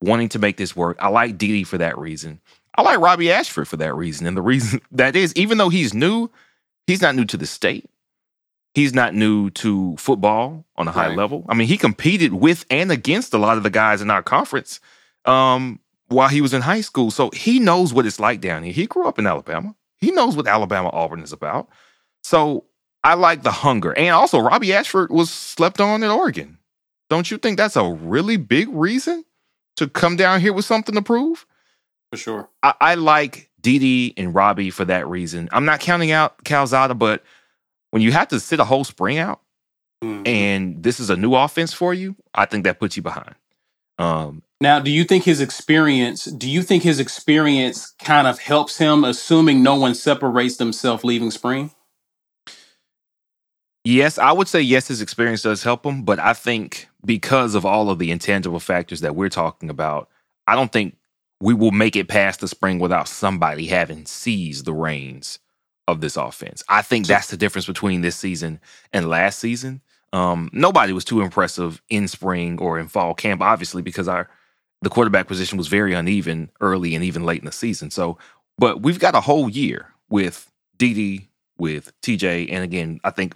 wanting 0.00 0.28
to 0.28 0.38
make 0.38 0.58
this 0.58 0.76
work. 0.76 0.96
I 1.00 1.08
like 1.08 1.38
Didi 1.38 1.64
for 1.64 1.78
that 1.78 1.98
reason. 1.98 2.40
I 2.76 2.82
like 2.82 3.00
robbie 3.00 3.32
ashford 3.32 3.66
for 3.66 3.76
that 3.78 3.94
reason 3.94 4.28
and 4.28 4.36
the 4.36 4.42
reason 4.42 4.80
that 4.92 5.16
is 5.16 5.32
even 5.34 5.58
though 5.58 5.70
he's 5.70 5.92
new 5.92 6.30
he's 6.86 7.02
not 7.02 7.16
new 7.16 7.24
to 7.24 7.36
the 7.36 7.46
state 7.46 7.88
He's 8.74 8.92
not 8.92 9.14
new 9.14 9.50
to 9.50 9.96
football 9.96 10.64
on 10.76 10.88
a 10.88 10.90
high 10.90 11.08
Right. 11.08 11.16
level. 11.16 11.46
I 11.48 11.54
mean, 11.54 11.68
he 11.68 11.76
competed 11.78 12.34
with 12.34 12.64
and 12.70 12.90
against 12.90 13.32
a 13.32 13.38
lot 13.38 13.56
of 13.56 13.62
the 13.62 13.70
guys 13.70 14.02
in 14.02 14.10
our 14.10 14.22
conference 14.22 14.80
um, 15.24 15.78
while 16.08 16.28
he 16.28 16.40
was 16.40 16.52
in 16.52 16.60
high 16.62 16.80
school. 16.80 17.10
So 17.12 17.30
he 17.30 17.60
knows 17.60 17.94
what 17.94 18.04
it's 18.04 18.18
like 18.18 18.40
down 18.40 18.64
here. 18.64 18.72
He 18.72 18.86
grew 18.86 19.06
up 19.06 19.18
in 19.18 19.26
Alabama. 19.26 19.74
He 19.98 20.10
knows 20.10 20.36
what 20.36 20.48
Alabama 20.48 20.90
Auburn 20.92 21.20
is 21.22 21.32
about. 21.32 21.68
So 22.24 22.64
I 23.04 23.14
like 23.14 23.42
the 23.44 23.52
hunger. 23.52 23.96
And 23.96 24.10
also, 24.10 24.40
Robbie 24.40 24.72
Ashford 24.74 25.10
was 25.10 25.30
slept 25.30 25.80
on 25.80 26.02
in 26.02 26.10
Oregon. 26.10 26.58
Don't 27.10 27.30
you 27.30 27.36
think 27.38 27.56
that's 27.58 27.76
a 27.76 27.84
really 27.92 28.36
big 28.36 28.68
reason 28.70 29.24
to 29.76 29.88
come 29.88 30.16
down 30.16 30.40
here 30.40 30.52
with 30.52 30.64
something 30.64 30.94
to 30.94 31.02
prove? 31.02 31.46
For 32.10 32.16
sure. 32.16 32.48
I, 32.62 32.74
I 32.80 32.94
like 32.96 33.50
Didi 33.60 34.14
and 34.16 34.34
Robbie 34.34 34.70
for 34.70 34.84
that 34.86 35.06
reason. 35.06 35.48
I'm 35.52 35.64
not 35.64 35.80
counting 35.80 36.10
out 36.10 36.42
Calzada, 36.44 36.94
but 36.94 37.22
when 37.94 38.02
you 38.02 38.10
have 38.10 38.26
to 38.26 38.40
sit 38.40 38.58
a 38.58 38.64
whole 38.64 38.82
spring 38.82 39.18
out 39.18 39.40
Mhm. 40.02 40.26
and 40.26 40.82
this 40.82 40.98
is 40.98 41.10
a 41.10 41.16
new 41.16 41.32
offense 41.36 41.72
for 41.72 41.94
you, 41.94 42.16
I 42.34 42.44
think 42.44 42.64
that 42.64 42.80
puts 42.80 42.96
you 42.96 43.04
behind. 43.04 43.36
Um, 43.98 44.42
Now, 44.60 44.80
do 44.80 44.90
you 44.90 45.04
think 45.04 45.22
his 45.22 45.40
experience, 45.40 46.24
do 46.24 46.50
you 46.50 46.64
think 46.64 46.82
his 46.82 46.98
experience 46.98 47.92
kind 48.00 48.26
of 48.26 48.40
helps 48.40 48.78
him, 48.78 49.04
assuming 49.04 49.62
no 49.62 49.76
one 49.76 49.94
separates 49.94 50.56
themselves 50.56 51.04
leaving 51.04 51.30
spring? 51.30 51.70
yes, 53.84 54.18
I 54.18 54.32
would 54.32 54.48
say 54.48 54.60
yes, 54.60 54.88
his 54.88 55.00
experience 55.00 55.42
does 55.42 55.62
help 55.62 55.86
him, 55.86 56.02
but 56.02 56.18
I 56.18 56.32
think 56.32 56.88
because 57.04 57.54
of 57.54 57.64
all 57.64 57.90
of 57.90 58.00
the 58.00 58.10
intangible 58.10 58.58
factors 58.58 59.02
that 59.02 59.14
we're 59.14 59.28
talking 59.28 59.70
about, 59.70 60.08
I 60.48 60.56
don't 60.56 60.72
think 60.72 60.96
we 61.40 61.54
will 61.54 61.70
make 61.70 61.94
it 61.94 62.08
past 62.08 62.40
the 62.40 62.48
spring 62.48 62.80
without 62.80 63.06
somebody 63.06 63.68
having 63.68 64.04
seized 64.04 64.64
the 64.64 64.72
reins 64.72 65.38
of 65.86 66.00
this 66.00 66.16
offense. 66.16 66.62
I 66.68 66.82
think 66.82 67.06
that's 67.06 67.28
the 67.28 67.36
difference 67.36 67.66
between 67.66 68.00
this 68.00 68.16
season 68.16 68.60
and 68.92 69.08
last 69.08 69.38
season. 69.38 69.82
Um, 70.12 70.48
nobody 70.52 70.92
was 70.92 71.04
too 71.04 71.20
impressive 71.20 71.82
in 71.88 72.08
spring 72.08 72.58
or 72.58 72.78
in 72.78 72.88
fall 72.88 73.14
camp, 73.14 73.42
obviously, 73.42 73.82
because 73.82 74.08
our 74.08 74.28
the 74.82 74.90
quarterback 74.90 75.26
position 75.26 75.58
was 75.58 75.68
very 75.68 75.94
uneven 75.94 76.50
early 76.60 76.94
and 76.94 77.02
even 77.02 77.24
late 77.24 77.40
in 77.40 77.46
the 77.46 77.52
season. 77.52 77.90
So, 77.90 78.18
but 78.58 78.82
we've 78.82 78.98
got 78.98 79.14
a 79.14 79.20
whole 79.20 79.48
year 79.48 79.88
with 80.08 80.50
DD, 80.78 81.28
with 81.58 81.92
TJ, 82.02 82.52
and 82.52 82.62
again, 82.62 83.00
I 83.02 83.10
think 83.10 83.34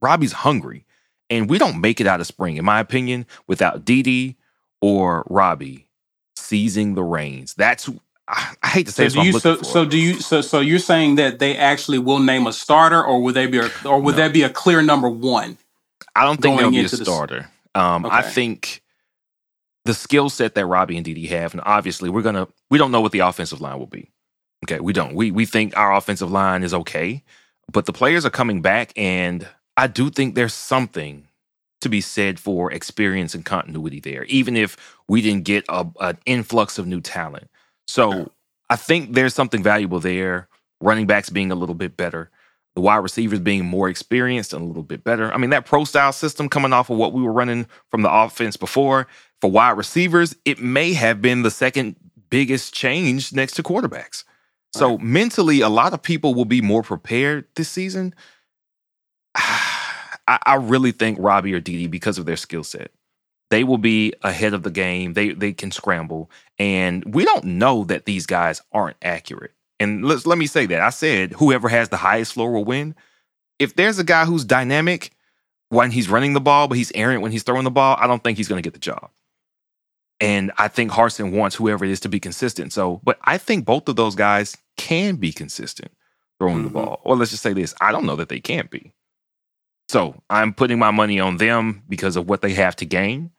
Robbie's 0.00 0.32
hungry, 0.32 0.86
and 1.28 1.50
we 1.50 1.58
don't 1.58 1.80
make 1.80 2.00
it 2.00 2.06
out 2.06 2.20
of 2.20 2.26
spring, 2.26 2.56
in 2.56 2.64
my 2.64 2.80
opinion, 2.80 3.26
without 3.46 3.84
DD 3.84 4.36
or 4.80 5.26
Robbie 5.28 5.88
seizing 6.36 6.94
the 6.94 7.02
reins. 7.02 7.54
That's 7.54 7.90
I, 8.28 8.54
I 8.62 8.68
hate 8.68 8.86
to 8.86 8.92
say 8.92 9.08
So 9.08 9.20
it's 9.22 9.22
do 9.22 9.22
you, 9.22 9.40
so, 9.40 9.62
so 9.62 9.84
do 9.84 9.98
you? 9.98 10.14
So 10.20 10.40
so 10.42 10.60
you're 10.60 10.78
saying 10.78 11.14
that 11.16 11.38
they 11.38 11.56
actually 11.56 11.98
will 11.98 12.18
name 12.18 12.46
a 12.46 12.52
starter, 12.52 13.02
or 13.02 13.22
would 13.22 13.34
they 13.34 13.46
be 13.46 13.58
a, 13.58 13.70
or 13.84 14.00
would 14.00 14.16
No. 14.16 14.22
that 14.22 14.32
be 14.32 14.42
a 14.42 14.50
clear 14.50 14.82
number 14.82 15.08
one? 15.08 15.56
I 16.14 16.24
don't 16.24 16.40
think 16.40 16.58
they'll 16.58 16.70
be 16.70 16.80
a 16.80 16.82
this- 16.88 17.00
starter. 17.00 17.48
Um, 17.74 18.06
I 18.06 18.22
think 18.22 18.82
the 19.84 19.94
skill 19.94 20.28
set 20.30 20.54
that 20.56 20.66
Robbie 20.66 20.96
and 20.96 21.04
Didi 21.04 21.26
have, 21.28 21.54
and 21.54 21.62
obviously 21.64 22.10
we're 22.10 22.22
gonna 22.22 22.48
we 22.70 22.76
don't 22.78 22.90
know 22.90 23.00
what 23.00 23.12
the 23.12 23.20
offensive 23.20 23.60
line 23.60 23.78
will 23.78 23.86
be. 23.86 24.10
Okay, 24.64 24.80
we 24.80 24.92
don't. 24.92 25.14
We 25.14 25.30
we 25.30 25.46
think 25.46 25.76
our 25.76 25.94
offensive 25.94 26.30
line 26.30 26.62
is 26.62 26.74
okay, 26.74 27.22
but 27.72 27.86
the 27.86 27.92
players 27.92 28.26
are 28.26 28.30
coming 28.30 28.60
back, 28.60 28.92
and 28.96 29.46
I 29.76 29.86
do 29.86 30.10
think 30.10 30.34
there's 30.34 30.54
something 30.54 31.28
to 31.80 31.88
be 31.88 32.00
said 32.00 32.40
for 32.40 32.72
experience 32.72 33.34
and 33.34 33.44
continuity 33.44 34.00
there, 34.00 34.24
even 34.24 34.56
if 34.56 34.76
we 35.06 35.22
didn't 35.22 35.44
get 35.44 35.64
a, 35.68 35.86
an 36.00 36.18
influx 36.26 36.76
of 36.78 36.86
new 36.88 37.00
talent. 37.00 37.48
So 37.88 38.30
I 38.70 38.76
think 38.76 39.14
there's 39.14 39.34
something 39.34 39.62
valuable 39.62 39.98
there. 39.98 40.48
Running 40.80 41.06
backs 41.06 41.30
being 41.30 41.50
a 41.50 41.56
little 41.56 41.74
bit 41.74 41.96
better, 41.96 42.30
the 42.76 42.80
wide 42.80 42.98
receivers 42.98 43.40
being 43.40 43.64
more 43.64 43.88
experienced 43.88 44.52
and 44.52 44.62
a 44.62 44.64
little 44.64 44.84
bit 44.84 45.02
better. 45.02 45.32
I 45.34 45.36
mean, 45.36 45.50
that 45.50 45.66
pro 45.66 45.82
style 45.82 46.12
system 46.12 46.48
coming 46.48 46.72
off 46.72 46.88
of 46.88 46.98
what 46.98 47.12
we 47.12 47.20
were 47.20 47.32
running 47.32 47.66
from 47.90 48.02
the 48.02 48.12
offense 48.12 48.56
before 48.56 49.08
for 49.40 49.50
wide 49.50 49.76
receivers, 49.76 50.36
it 50.44 50.60
may 50.60 50.92
have 50.92 51.20
been 51.20 51.42
the 51.42 51.50
second 51.50 51.96
biggest 52.30 52.72
change 52.72 53.32
next 53.32 53.54
to 53.54 53.64
quarterbacks. 53.64 54.22
So 54.72 54.90
right. 54.90 55.00
mentally, 55.00 55.60
a 55.62 55.68
lot 55.68 55.92
of 55.92 56.02
people 56.02 56.34
will 56.34 56.44
be 56.44 56.60
more 56.60 56.82
prepared 56.82 57.46
this 57.56 57.68
season. 57.68 58.14
I, 59.34 60.38
I 60.44 60.54
really 60.56 60.92
think 60.92 61.18
Robbie 61.18 61.54
or 61.54 61.60
Dede, 61.60 61.90
because 61.90 62.18
of 62.18 62.26
their 62.26 62.36
skill 62.36 62.62
set, 62.62 62.92
they 63.50 63.64
will 63.64 63.78
be 63.78 64.12
ahead 64.22 64.54
of 64.54 64.62
the 64.62 64.70
game. 64.70 65.14
They 65.14 65.30
they 65.30 65.52
can 65.52 65.70
scramble, 65.70 66.30
and 66.58 67.04
we 67.14 67.24
don't 67.24 67.44
know 67.44 67.84
that 67.84 68.04
these 68.04 68.26
guys 68.26 68.62
aren't 68.72 68.96
accurate. 69.02 69.52
And 69.80 70.04
let's 70.04 70.26
let 70.26 70.38
me 70.38 70.46
say 70.46 70.66
that 70.66 70.80
I 70.80 70.90
said 70.90 71.32
whoever 71.32 71.68
has 71.68 71.88
the 71.88 71.96
highest 71.96 72.32
floor 72.32 72.52
will 72.52 72.64
win. 72.64 72.94
If 73.58 73.74
there's 73.74 73.98
a 73.98 74.04
guy 74.04 74.24
who's 74.24 74.44
dynamic 74.44 75.12
when 75.70 75.90
he's 75.90 76.08
running 76.08 76.32
the 76.32 76.40
ball, 76.40 76.68
but 76.68 76.78
he's 76.78 76.92
errant 76.94 77.22
when 77.22 77.32
he's 77.32 77.42
throwing 77.42 77.64
the 77.64 77.70
ball, 77.70 77.96
I 77.98 78.06
don't 78.06 78.22
think 78.22 78.38
he's 78.38 78.48
going 78.48 78.62
to 78.62 78.66
get 78.66 78.74
the 78.74 78.80
job. 78.80 79.10
And 80.20 80.50
I 80.58 80.68
think 80.68 80.90
Harsin 80.90 81.32
wants 81.32 81.54
whoever 81.54 81.84
it 81.84 81.90
is 81.90 82.00
to 82.00 82.08
be 82.08 82.18
consistent. 82.18 82.72
So, 82.72 83.00
but 83.04 83.18
I 83.22 83.38
think 83.38 83.64
both 83.64 83.88
of 83.88 83.96
those 83.96 84.16
guys 84.16 84.56
can 84.76 85.16
be 85.16 85.32
consistent 85.32 85.92
throwing 86.38 86.58
mm-hmm. 86.58 86.64
the 86.64 86.70
ball. 86.70 87.00
Or 87.04 87.16
let's 87.16 87.30
just 87.30 87.42
say 87.42 87.52
this 87.52 87.74
I 87.80 87.92
don't 87.92 88.06
know 88.06 88.16
that 88.16 88.28
they 88.28 88.40
can't 88.40 88.70
be. 88.70 88.92
So 89.88 90.20
I'm 90.28 90.52
putting 90.52 90.78
my 90.78 90.90
money 90.90 91.18
on 91.18 91.38
them 91.38 91.82
because 91.88 92.16
of 92.16 92.28
what 92.28 92.42
they 92.42 92.52
have 92.52 92.76
to 92.76 92.86
gain. 92.86 93.30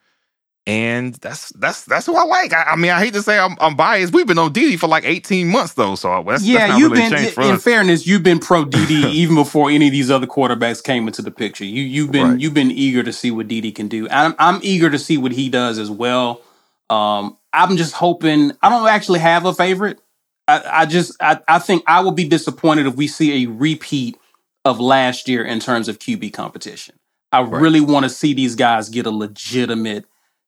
And 0.69 1.15
that's 1.15 1.49
that's 1.53 1.83
that's 1.85 2.05
who 2.05 2.15
I 2.15 2.25
like. 2.25 2.53
I, 2.53 2.61
I 2.61 2.75
mean, 2.75 2.91
I 2.91 2.99
hate 2.99 3.15
to 3.15 3.23
say 3.23 3.39
I'm, 3.39 3.57
I'm, 3.59 3.75
biased. 3.75 4.13
We've 4.13 4.27
been 4.27 4.37
on 4.37 4.53
Dede 4.53 4.79
for 4.79 4.85
like 4.85 5.03
18 5.03 5.47
months 5.47 5.73
though, 5.73 5.95
so 5.95 6.23
that's, 6.27 6.43
yeah. 6.43 6.67
That's 6.67 6.79
you've 6.79 6.91
really 6.91 7.09
been 7.09 7.33
in 7.49 7.55
us. 7.55 7.63
fairness, 7.63 8.05
you've 8.05 8.21
been 8.21 8.37
pro 8.37 8.65
Dede 8.65 8.91
even 9.07 9.35
before 9.35 9.71
any 9.71 9.87
of 9.87 9.91
these 9.91 10.11
other 10.11 10.27
quarterbacks 10.27 10.83
came 10.83 11.07
into 11.07 11.23
the 11.23 11.31
picture. 11.31 11.65
You 11.65 11.81
you've 11.81 12.11
been 12.11 12.27
right. 12.27 12.39
you've 12.39 12.53
been 12.53 12.69
eager 12.69 13.01
to 13.01 13.11
see 13.11 13.31
what 13.31 13.47
Dede 13.47 13.73
can 13.73 13.87
do. 13.87 14.07
I'm 14.11 14.35
I'm 14.37 14.59
eager 14.61 14.91
to 14.91 14.99
see 14.99 15.17
what 15.17 15.31
he 15.31 15.49
does 15.49 15.79
as 15.79 15.89
well. 15.89 16.43
Um, 16.91 17.35
I'm 17.51 17.75
just 17.75 17.95
hoping. 17.95 18.51
I 18.61 18.69
don't 18.69 18.87
actually 18.87 19.21
have 19.21 19.47
a 19.47 19.55
favorite. 19.55 19.99
I, 20.47 20.61
I 20.71 20.85
just 20.85 21.15
I, 21.19 21.39
I 21.47 21.57
think 21.57 21.83
I 21.87 22.01
will 22.01 22.11
be 22.11 22.27
disappointed 22.27 22.85
if 22.85 22.93
we 22.93 23.07
see 23.07 23.43
a 23.43 23.49
repeat 23.49 24.19
of 24.65 24.79
last 24.79 25.27
year 25.27 25.43
in 25.43 25.61
terms 25.61 25.87
of 25.87 25.97
QB 25.97 26.31
competition. 26.33 26.93
I 27.31 27.41
right. 27.41 27.59
really 27.59 27.81
want 27.81 28.03
to 28.03 28.09
see 28.11 28.35
these 28.35 28.53
guys 28.53 28.89
get 28.89 29.07
a 29.07 29.11
legitimate 29.11 30.05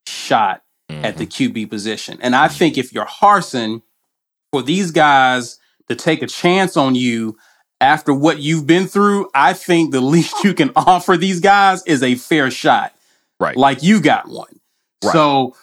shot 0.08 0.64
mm-hmm. 0.90 1.06
at 1.06 1.18
the 1.18 1.26
mm-hmm. 1.26 1.58
QB 1.58 1.70
position. 1.70 2.18
And 2.22 2.36
I 2.36 2.48
think 2.48 2.78
if 2.78 2.94
you're 2.94 3.06
Harsin, 3.06 3.82
for 4.52 4.62
these 4.62 4.92
guys 4.92 5.60
to 5.90 5.96
take 5.96 6.22
a 6.22 6.28
chance 6.28 6.78
on 6.78 6.96
you 6.96 7.38
after 7.80 8.14
what 8.14 8.40
you've 8.40 8.68
been 8.68 8.88
through, 8.88 9.30
I 9.34 9.54
think 9.54 9.92
the 9.92 10.02
least 10.02 10.44
you 10.44 10.54
can 10.54 10.72
offer 10.76 11.18
these 11.18 11.40
guys 11.40 11.84
is 11.86 12.04
a 12.04 12.16
fair 12.16 12.52
shot. 12.52 12.94
Right. 13.40 13.58
Like 13.58 13.82
you 13.82 14.02
got 14.02 14.28
one. 14.28 14.60
Right. 15.04 15.14
So 15.14 15.56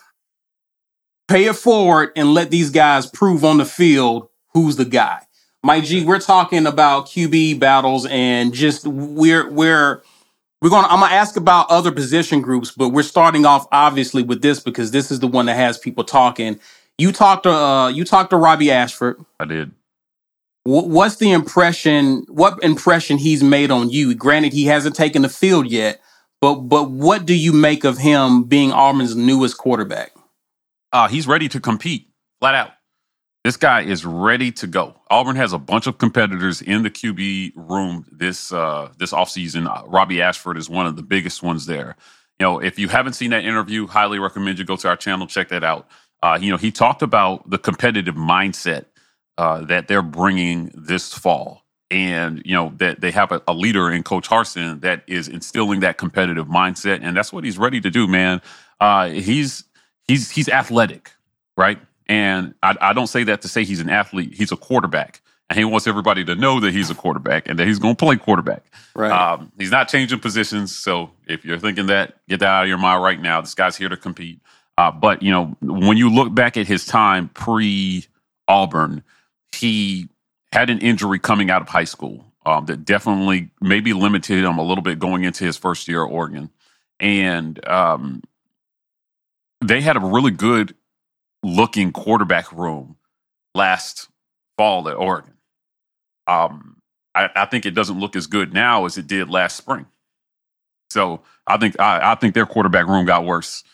pay 1.29 1.45
it 1.45 1.55
forward 1.55 2.11
and 2.17 2.35
let 2.35 2.51
these 2.51 2.71
guys 2.71 3.07
prove 3.07 3.45
on 3.45 3.59
the 3.59 3.65
field 3.65 4.29
who's 4.55 4.77
the 4.77 4.85
guy. 4.85 5.23
Mike 5.63 5.85
G, 5.85 6.05
we're 6.05 6.21
talking 6.21 6.67
about 6.67 7.07
QB 7.07 7.61
battles 7.61 8.07
and 8.07 8.53
just 8.53 8.87
we're 8.87 9.49
we're 9.51 10.03
we're 10.61 10.71
going 10.71 10.85
to 10.85 10.91
I'm 10.91 11.01
going 11.01 11.11
to 11.11 11.17
ask 11.17 11.37
about 11.37 11.71
other 11.71 11.93
position 11.93 12.41
groups, 12.41 12.71
but 12.71 12.91
we're 12.91 13.03
starting 13.03 13.47
off 13.47 13.67
obviously 13.71 14.23
with 14.23 14.43
this 14.43 14.61
because 14.61 14.91
this 14.91 15.11
is 15.11 15.21
the 15.21 15.29
one 15.29 15.47
that 15.47 15.55
has 15.55 15.79
people 15.79 16.05
talking. 16.05 16.59
You 16.97 17.13
talked 17.13 17.45
to 17.45 17.51
uh 17.51 17.89
you 17.89 18.05
talked 18.05 18.31
to 18.31 18.37
Robbie 18.37 18.71
Ashford. 18.71 19.25
I 19.39 19.45
did. 19.45 19.73
what's 20.65 21.17
the 21.17 21.31
impression 21.31 22.25
what 22.29 22.63
impression 22.63 23.19
he's 23.19 23.43
made 23.43 23.71
on 23.71 23.91
you? 23.91 24.15
Granted 24.15 24.53
he 24.53 24.65
hasn't 24.65 24.97
taken 24.97 25.23
the 25.23 25.29
field 25.29 25.71
yet, 25.71 26.01
but 26.41 26.55
but 26.57 26.91
what 26.91 27.25
do 27.25 27.35
you 27.35 27.53
make 27.53 27.85
of 27.85 27.99
him 27.99 28.43
being 28.45 28.73
Auburn's 28.73 29.15
newest 29.15 29.59
quarterback? 29.59 30.13
Uh 30.93 31.07
he's 31.07 31.29
ready 31.29 31.49
to 31.49 31.61
compete 31.61 32.09
flat 32.41 32.55
out. 32.57 32.71
This 33.49 33.57
guy 33.57 33.81
is 33.81 34.05
ready 34.05 34.53
to 34.53 34.67
go. 34.67 34.95
Auburn 35.11 35.37
has 35.37 35.55
a 35.55 35.59
bunch 35.59 35.87
of 35.87 35.97
competitors 35.97 36.61
in 36.61 36.83
the 36.83 36.91
QB 36.91 37.53
room 37.57 38.05
this 38.13 38.53
uh, 38.53 38.91
this 38.99 39.13
offseason. 39.13 39.65
Robbie 39.91 40.21
Ashford 40.21 40.59
is 40.59 40.69
one 40.69 40.87
of 40.87 40.97
the 40.97 41.03
biggest 41.03 41.43
ones 41.43 41.65
there. 41.65 41.97
You 42.39 42.45
know, 42.45 42.59
if 42.59 42.79
you 42.79 42.89
haven't 42.89 43.15
seen 43.15 43.31
that 43.31 43.47
interview, 43.47 43.87
highly 43.87 44.19
recommend 44.19 44.59
you 44.59 44.67
go 44.67 44.77
to 44.77 44.89
our 44.89 44.99
channel, 44.99 45.27
check 45.27 45.49
that 45.49 45.65
out. 45.65 45.89
Uh, 46.23 46.39
you 46.39 46.51
know, 46.51 46.59
he 46.59 46.71
talked 46.71 47.01
about 47.01 47.49
the 47.49 47.57
competitive 47.57 48.17
mindset 48.17 48.85
uh, 49.39 49.65
that 49.65 49.89
they're 49.89 50.03
bringing 50.03 50.71
this 50.75 51.15
fall, 51.15 51.65
and 51.91 52.43
you 52.45 52.53
know 52.53 52.75
that 52.77 53.01
they 53.01 53.13
have 53.13 53.33
a, 53.33 53.41
a 53.49 53.55
leader 53.55 53.91
in 53.91 54.03
Coach 54.03 54.29
Harsin 54.29 54.83
that 54.83 55.05
is 55.07 55.27
instilling 55.27 55.81
that 55.81 55.97
competitive 55.97 56.49
mindset, 56.49 57.01
and 57.01 57.17
that's 57.17 57.33
what 57.33 57.45
he's 57.45 57.57
ready 57.57 57.81
to 57.81 57.89
do, 57.89 58.07
man. 58.07 58.43
Uh, 58.79 59.09
he's 59.09 59.65
he's 60.07 60.31
he's 60.31 60.51
athletic, 60.51 61.13
right? 61.57 61.79
And 62.09 62.55
I, 62.63 62.75
I 62.81 62.93
don't 62.93 63.07
say 63.07 63.25
that 63.25 63.43
to 63.43 63.49
say 63.49 63.65
he's 63.65 63.81
an 63.81 63.91
athlete. 63.91 64.35
He's 64.35 64.53
a 64.53 64.57
quarterback. 64.57 65.21
And 65.51 65.59
he 65.59 65.65
wants 65.65 65.87
everybody 65.87 66.25
to 66.27 66.35
know 66.35 66.61
that 66.61 66.75
he's 66.75 66.91
a 66.91 66.95
quarterback 66.95 67.49
and 67.49 67.59
that 67.59 67.67
he's 67.67 67.79
going 67.79 67.97
to 67.97 68.05
play 68.05 68.17
quarterback. 68.17 68.65
Right. 68.95 69.11
Um, 69.11 69.51
he's 69.59 69.71
not 69.71 69.89
changing 69.89 70.21
positions. 70.21 70.77
So 70.77 71.11
if 71.27 71.45
you're 71.45 71.59
thinking 71.59 71.87
that, 71.87 72.17
get 72.29 72.41
that 72.41 72.49
out 72.49 72.63
of 72.65 72.69
your 72.69 72.77
mind 72.77 73.03
right 73.03 73.21
now. 73.21 73.41
This 73.41 73.55
guy's 73.55 73.77
here 73.77 73.89
to 73.89 73.97
compete. 73.97 74.41
Uh, 74.77 74.91
but, 74.91 75.23
you 75.23 75.31
know, 75.31 75.57
when 75.63 75.97
you 75.97 76.11
look 76.11 76.35
back 76.35 76.59
at 76.59 76.67
his 76.67 76.85
time 76.85 77.31
pre 77.31 78.05
Auburn, 78.47 79.03
he 79.57 80.09
had 80.53 80.69
an 80.69 80.79
injury 80.81 81.19
coming 81.19 81.51
out 81.51 81.63
of 81.63 81.69
high 81.69 81.85
school 81.85 82.25
um, 82.45 82.67
that 82.67 82.85
definitely 82.85 83.51
maybe 83.61 83.93
limited 83.93 84.45
him 84.45 84.59
a 84.59 84.63
little 84.63 84.83
bit 84.83 84.99
going 84.99 85.25
into 85.25 85.45
his 85.45 85.57
first 85.57 85.89
year 85.89 86.05
at 86.05 86.11
Oregon. 86.11 86.51
And 87.01 87.67
um, 87.67 88.23
they 89.65 89.81
had 89.81 89.97
a 89.97 90.01
really 90.01 90.31
good 90.31 90.75
looking 91.55 91.93
quarterback 91.93 92.53
room 92.53 92.97
last 93.55 94.09
fall 94.57 94.89
at 94.89 94.97
Oregon. 94.97 95.35
Um, 96.27 96.77
I, 97.15 97.31
I, 97.35 97.47
think 97.47 97.65
it 97.65 97.71
doesn't 97.71 97.99
look 97.99 98.15
as 98.15 98.27
good 98.27 98.53
now 98.53 98.85
as 98.85 98.99
it 98.99 99.07
did 99.07 99.31
last 99.31 99.57
spring. 99.57 99.87
So 100.91 101.23
I 101.47 101.57
think 101.57 101.79
I, 101.81 102.13
I 102.13 102.15
think 102.15 102.35
their 102.35 102.47
quarterback 102.47 102.87
room 102.87 103.07
got 103.07 103.25
worse. 103.25 103.65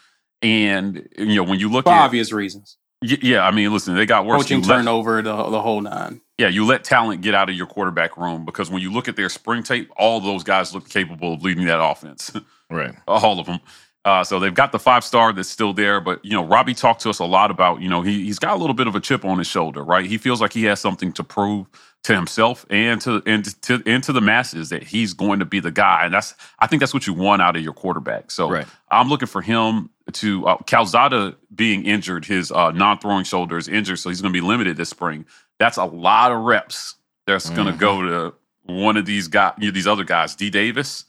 And 0.42 1.08
you 1.16 1.36
know 1.36 1.44
when 1.44 1.58
you 1.58 1.70
look 1.70 1.84
for 1.86 1.92
at 1.92 2.02
obvious 2.04 2.32
reasons. 2.32 2.76
Y- 3.02 3.18
yeah, 3.22 3.46
I 3.46 3.50
mean, 3.50 3.72
listen, 3.72 3.94
they 3.94 4.06
got 4.06 4.26
worse. 4.26 4.42
Coaching 4.42 4.62
turnover, 4.62 5.22
the 5.22 5.34
the 5.50 5.60
whole 5.60 5.80
nine. 5.80 6.20
Yeah, 6.38 6.48
you 6.48 6.66
let 6.66 6.84
talent 6.84 7.22
get 7.22 7.34
out 7.34 7.48
of 7.48 7.54
your 7.54 7.66
quarterback 7.66 8.16
room 8.16 8.44
because 8.44 8.70
when 8.70 8.82
you 8.82 8.92
look 8.92 9.08
at 9.08 9.16
their 9.16 9.28
spring 9.28 9.62
tape, 9.62 9.90
all 9.96 10.20
those 10.20 10.42
guys 10.42 10.74
look 10.74 10.88
capable 10.88 11.34
of 11.34 11.42
leading 11.42 11.66
that 11.66 11.82
offense. 11.82 12.32
Right, 12.70 12.94
all 13.08 13.38
of 13.38 13.46
them. 13.46 13.60
Uh, 14.04 14.22
so 14.22 14.38
they've 14.38 14.54
got 14.54 14.70
the 14.70 14.78
five 14.78 15.02
star 15.02 15.32
that's 15.32 15.48
still 15.48 15.72
there, 15.72 15.98
but 15.98 16.22
you 16.22 16.32
know, 16.32 16.44
Robbie 16.44 16.74
talked 16.74 17.00
to 17.02 17.10
us 17.10 17.20
a 17.20 17.24
lot 17.24 17.50
about 17.50 17.80
you 17.80 17.88
know 17.88 18.02
he 18.02 18.24
he's 18.24 18.38
got 18.38 18.54
a 18.54 18.60
little 18.60 18.74
bit 18.74 18.86
of 18.86 18.94
a 18.94 19.00
chip 19.00 19.24
on 19.24 19.38
his 19.38 19.46
shoulder, 19.46 19.82
right? 19.82 20.04
He 20.04 20.18
feels 20.18 20.42
like 20.42 20.52
he 20.52 20.64
has 20.64 20.78
something 20.78 21.10
to 21.14 21.24
prove 21.24 21.66
to 22.02 22.14
himself 22.14 22.66
and 22.68 23.00
to 23.00 23.22
and 23.24 23.62
to 23.62 23.82
and 23.86 24.04
to 24.04 24.12
the 24.12 24.20
masses 24.20 24.68
that 24.68 24.82
he's 24.82 25.14
going 25.14 25.38
to 25.38 25.46
be 25.46 25.58
the 25.58 25.70
guy, 25.70 26.04
and 26.04 26.12
that's 26.12 26.34
I 26.58 26.66
think 26.66 26.80
that's 26.80 26.92
what 26.92 27.06
you 27.06 27.14
want 27.14 27.40
out 27.40 27.56
of 27.56 27.62
your 27.62 27.72
quarterback. 27.72 28.30
So 28.30 28.50
right. 28.50 28.66
I'm 28.90 29.08
looking 29.08 29.28
for 29.28 29.40
him 29.40 29.88
to 30.12 30.46
uh, 30.46 30.58
Calzada 30.66 31.34
being 31.54 31.86
injured, 31.86 32.26
his 32.26 32.52
uh, 32.52 32.72
non-throwing 32.72 33.24
shoulder 33.24 33.56
is 33.56 33.68
injured, 33.68 33.98
so 33.98 34.10
he's 34.10 34.20
going 34.20 34.34
to 34.34 34.38
be 34.38 34.46
limited 34.46 34.76
this 34.76 34.90
spring. 34.90 35.24
That's 35.58 35.78
a 35.78 35.84
lot 35.84 36.30
of 36.30 36.42
reps. 36.42 36.96
That's 37.26 37.46
mm-hmm. 37.46 37.56
going 37.56 37.72
to 37.72 37.78
go 37.78 38.02
to 38.02 38.34
one 38.64 38.98
of 38.98 39.06
these 39.06 39.28
guys, 39.28 39.54
you 39.58 39.68
know, 39.68 39.72
these 39.72 39.86
other 39.86 40.04
guys, 40.04 40.34
D 40.34 40.50
Davis 40.50 41.06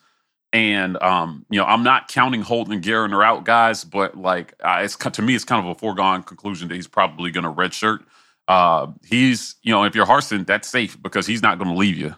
and 0.56 0.96
um, 1.04 1.46
you 1.50 1.60
know, 1.60 1.66
I'm 1.66 1.84
not 1.84 2.08
counting 2.08 2.42
Holden 2.42 2.76
and 2.76 2.82
Geriner 2.82 3.24
out, 3.26 3.44
guys, 3.44 3.84
but 3.84 4.18
like, 4.18 4.54
uh, 4.64 4.80
it's 4.84 4.96
to 4.96 5.22
me, 5.22 5.36
it's 5.36 5.44
kind 5.44 5.66
of 5.66 5.70
a 5.70 5.78
foregone 5.78 6.24
conclusion 6.24 6.70
that 6.70 6.76
he's 6.76 6.88
probably 6.88 7.30
going 7.30 7.44
to 7.44 7.52
redshirt. 7.52 8.06
Uh, 8.48 8.88
he's, 9.06 9.56
you 9.64 9.74
know, 9.74 9.84
if 9.84 9.96
you're 9.96 10.06
Harsin, 10.06 10.48
that's 10.48 10.70
safe 10.70 10.98
because 11.02 11.28
he's 11.28 11.42
not 11.42 11.60
going 11.60 11.70
to 11.70 11.76
leave 11.76 11.98
you 11.98 12.16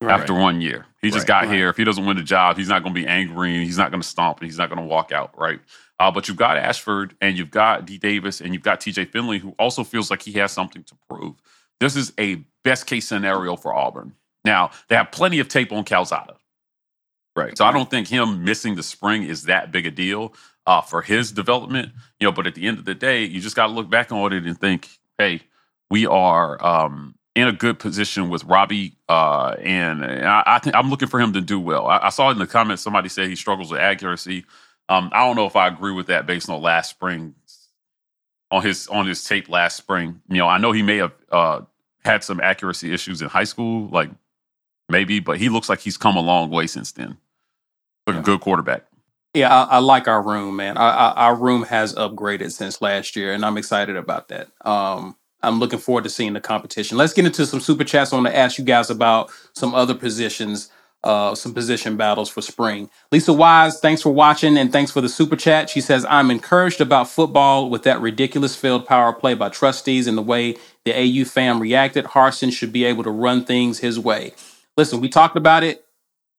right. 0.00 0.18
after 0.18 0.32
one 0.32 0.62
year. 0.62 0.86
He 1.02 1.10
just 1.10 1.28
right, 1.28 1.42
got 1.42 1.44
right. 1.44 1.54
here. 1.54 1.68
If 1.68 1.76
he 1.76 1.84
doesn't 1.84 2.06
win 2.06 2.16
the 2.16 2.22
job, 2.22 2.56
he's 2.56 2.70
not 2.70 2.82
going 2.82 2.94
to 2.94 2.98
be 2.98 3.06
angry. 3.06 3.54
And 3.56 3.64
he's 3.64 3.76
not 3.76 3.90
going 3.90 4.00
to 4.00 4.08
stomp 4.08 4.38
and 4.38 4.46
he's 4.46 4.56
not 4.56 4.70
going 4.70 4.80
to 4.80 4.86
walk 4.86 5.12
out, 5.12 5.38
right? 5.38 5.60
Uh, 6.00 6.10
but 6.10 6.28
you've 6.28 6.38
got 6.38 6.56
Ashford 6.56 7.14
and 7.20 7.36
you've 7.36 7.50
got 7.50 7.84
D 7.84 7.98
Davis 7.98 8.40
and 8.40 8.54
you've 8.54 8.62
got 8.62 8.80
TJ 8.80 9.10
Finley, 9.10 9.38
who 9.38 9.54
also 9.58 9.84
feels 9.84 10.10
like 10.10 10.22
he 10.22 10.32
has 10.32 10.50
something 10.50 10.82
to 10.84 10.94
prove. 11.10 11.34
This 11.78 11.94
is 11.94 12.14
a 12.18 12.36
best 12.62 12.86
case 12.86 13.06
scenario 13.06 13.54
for 13.54 13.74
Auburn. 13.74 14.14
Now, 14.46 14.70
they 14.88 14.96
have 14.96 15.12
plenty 15.12 15.40
of 15.40 15.48
tape 15.48 15.72
on 15.72 15.84
Calzada. 15.84 16.36
Right. 17.36 17.56
So 17.58 17.64
I 17.64 17.72
don't 17.72 17.90
think 17.90 18.08
him 18.08 18.44
missing 18.44 18.76
the 18.76 18.82
spring 18.82 19.24
is 19.24 19.44
that 19.44 19.72
big 19.72 19.86
a 19.86 19.90
deal 19.90 20.34
uh, 20.66 20.80
for 20.80 21.02
his 21.02 21.32
development. 21.32 21.92
You 22.20 22.28
know, 22.28 22.32
but 22.32 22.46
at 22.46 22.54
the 22.54 22.66
end 22.66 22.78
of 22.78 22.84
the 22.84 22.94
day, 22.94 23.24
you 23.24 23.40
just 23.40 23.56
got 23.56 23.66
to 23.66 23.72
look 23.72 23.90
back 23.90 24.12
on 24.12 24.32
it 24.32 24.44
and 24.44 24.58
think, 24.58 24.88
hey, 25.18 25.42
we 25.90 26.06
are 26.06 26.64
um, 26.64 27.16
in 27.34 27.48
a 27.48 27.52
good 27.52 27.78
position 27.78 28.28
with 28.28 28.44
Robbie, 28.44 28.96
uh, 29.08 29.56
and 29.60 30.04
I, 30.04 30.42
I 30.46 30.58
think 30.60 30.76
I'm 30.76 30.90
looking 30.90 31.08
for 31.08 31.20
him 31.20 31.32
to 31.32 31.40
do 31.40 31.58
well. 31.58 31.86
I, 31.86 31.98
I, 32.04 32.08
saw 32.10 32.30
in 32.30 32.38
the 32.38 32.46
comments 32.46 32.82
somebody 32.82 33.08
said 33.08 33.28
he 33.28 33.36
struggles 33.36 33.70
with 33.70 33.80
accuracy. 33.80 34.44
Um, 34.88 35.10
I 35.12 35.26
don't 35.26 35.36
know 35.36 35.46
if 35.46 35.56
I 35.56 35.66
agree 35.66 35.92
with 35.92 36.06
that 36.06 36.26
based 36.26 36.48
on 36.48 36.62
last 36.62 36.90
spring, 36.90 37.34
on 38.50 38.62
his 38.62 38.86
on 38.88 39.06
his 39.06 39.24
tape 39.24 39.48
last 39.48 39.76
spring. 39.76 40.20
You 40.28 40.38
know, 40.38 40.48
I 40.48 40.58
know 40.58 40.72
he 40.72 40.82
may 40.82 40.98
have 40.98 41.12
uh, 41.32 41.60
had 42.04 42.22
some 42.22 42.40
accuracy 42.40 42.92
issues 42.92 43.20
in 43.20 43.28
high 43.28 43.44
school, 43.44 43.88
like 43.88 44.10
maybe, 44.88 45.18
but 45.18 45.38
he 45.38 45.48
looks 45.48 45.68
like 45.68 45.80
he's 45.80 45.96
come 45.96 46.16
a 46.16 46.20
long 46.20 46.50
way 46.50 46.66
since 46.66 46.92
then. 46.92 47.16
Yeah. 48.06 48.18
a 48.20 48.22
good 48.22 48.40
quarterback. 48.40 48.84
Yeah, 49.32 49.52
I, 49.52 49.76
I, 49.76 49.78
like 49.78 50.06
our 50.06 50.22
room, 50.22 50.56
man. 50.56 50.76
I, 50.76 50.88
I, 50.90 51.12
our 51.26 51.34
room 51.34 51.64
has 51.64 51.92
upgraded 51.94 52.52
since 52.52 52.80
last 52.80 53.16
year, 53.16 53.32
and 53.32 53.44
I'm 53.44 53.56
excited 53.56 53.96
about 53.96 54.28
that. 54.28 54.48
Um, 54.64 55.16
I'm 55.42 55.58
looking 55.58 55.78
forward 55.78 56.04
to 56.04 56.10
seeing 56.10 56.34
the 56.34 56.40
competition. 56.40 56.96
Let's 56.96 57.12
get 57.12 57.26
into 57.26 57.44
some 57.44 57.60
super 57.60 57.84
chats. 57.84 58.12
I 58.12 58.16
want 58.16 58.28
to 58.28 58.36
ask 58.36 58.58
you 58.58 58.64
guys 58.64 58.90
about 58.90 59.30
some 59.52 59.74
other 59.74 59.94
positions, 59.94 60.70
uh, 61.02 61.34
some 61.34 61.52
position 61.52 61.96
battles 61.96 62.30
for 62.30 62.42
spring. 62.42 62.88
Lisa 63.10 63.32
Wise, 63.32 63.80
thanks 63.80 64.02
for 64.02 64.12
watching 64.12 64.56
and 64.56 64.72
thanks 64.72 64.90
for 64.90 65.00
the 65.00 65.08
super 65.08 65.36
chat. 65.36 65.68
She 65.68 65.80
says, 65.80 66.06
I'm 66.08 66.30
encouraged 66.30 66.80
about 66.80 67.08
football 67.08 67.68
with 67.68 67.82
that 67.82 68.00
ridiculous 68.00 68.56
field 68.56 68.86
power 68.86 69.12
play 69.12 69.34
by 69.34 69.48
trustees 69.48 70.06
and 70.06 70.16
the 70.16 70.22
way 70.22 70.56
the 70.84 70.94
AU 70.94 71.24
fam 71.24 71.60
reacted. 71.60 72.06
Harsin 72.06 72.52
should 72.52 72.72
be 72.72 72.84
able 72.84 73.02
to 73.02 73.10
run 73.10 73.44
things 73.44 73.80
his 73.80 73.98
way. 73.98 74.32
Listen, 74.76 75.00
we 75.00 75.08
talked 75.08 75.36
about 75.36 75.62
it 75.62 75.84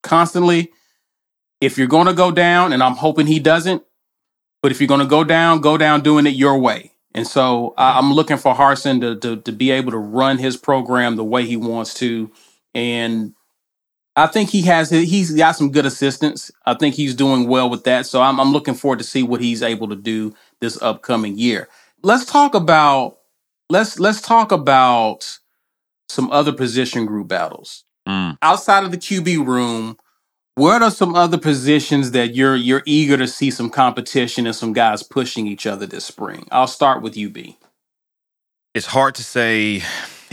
constantly 0.02 0.72
if 1.62 1.78
you're 1.78 1.88
going 1.88 2.08
to 2.08 2.14
go 2.14 2.32
down, 2.32 2.74
and 2.74 2.84
I'm 2.84 2.96
hoping 2.96 3.28
he 3.28 3.40
doesn't, 3.40 3.84
but 4.62 4.72
if 4.72 4.80
you're 4.80 4.88
going 4.88 5.00
to 5.02 5.06
go 5.06 5.24
down, 5.24 5.62
go 5.62 5.78
down 5.78 6.02
doing 6.02 6.26
it 6.26 6.36
your 6.36 6.58
way. 6.58 6.92
And 7.14 7.26
so 7.26 7.74
I'm 7.78 8.12
looking 8.12 8.38
for 8.38 8.54
Harsin 8.54 9.00
to, 9.00 9.16
to, 9.16 9.42
to 9.42 9.52
be 9.54 9.72
able 9.72 9.92
to 9.92 9.98
run 9.98 10.38
his 10.38 10.58
program 10.58 11.16
the 11.16 11.24
way 11.24 11.46
he 11.46 11.56
wants 11.56 11.94
to, 11.96 12.30
and 12.74 13.34
I 14.18 14.28
think 14.28 14.50
he 14.50 14.62
has 14.64 14.90
he's 14.90 15.32
got 15.32 15.54
some 15.54 15.72
good 15.72 15.86
assistants. 15.86 16.52
I 16.66 16.74
think 16.74 16.96
he's 16.96 17.16
doing 17.16 17.48
well 17.48 17.70
with 17.70 17.84
that. 17.84 18.06
So 18.06 18.22
I'm, 18.22 18.40
I'm 18.40 18.54
looking 18.54 18.74
forward 18.74 19.00
to 19.00 19.06
see 19.06 19.24
what 19.24 19.42
he's 19.42 19.62
able 19.62 19.90
to 19.90 19.96
do 19.96 20.34
this 20.62 20.82
upcoming 20.82 21.38
year. 21.38 21.68
Let's 22.02 22.26
talk 22.26 22.56
about 22.56 23.18
let's 23.70 24.00
let's 24.00 24.22
talk 24.22 24.52
about 24.52 25.40
some 26.08 26.32
other 26.32 26.54
position 26.54 27.06
group 27.06 27.28
battles 27.28 27.84
mm. 28.08 28.38
outside 28.42 28.84
of 28.84 28.92
the 28.92 28.98
QB 28.98 29.46
room. 29.46 29.98
What 30.56 30.82
are 30.82 30.92
some 30.92 31.16
other 31.16 31.38
positions 31.38 32.12
that 32.12 32.34
you're 32.34 32.56
you're 32.56 32.84
eager 32.86 33.18
to 33.18 33.28
see 33.28 33.52
some 33.52 33.70
competition 33.70 34.46
and 34.46 34.56
some 34.56 34.72
guys 34.72 35.04
pushing 35.04 35.48
each 35.48 35.68
other 35.68 35.86
this 35.86 36.06
spring? 36.06 36.48
I'll 36.50 36.66
start 36.66 37.02
with 37.02 37.18
you, 37.18 37.30
B. 37.30 37.58
It's 38.74 38.86
hard 38.86 39.16
to 39.16 39.24
say 39.24 39.84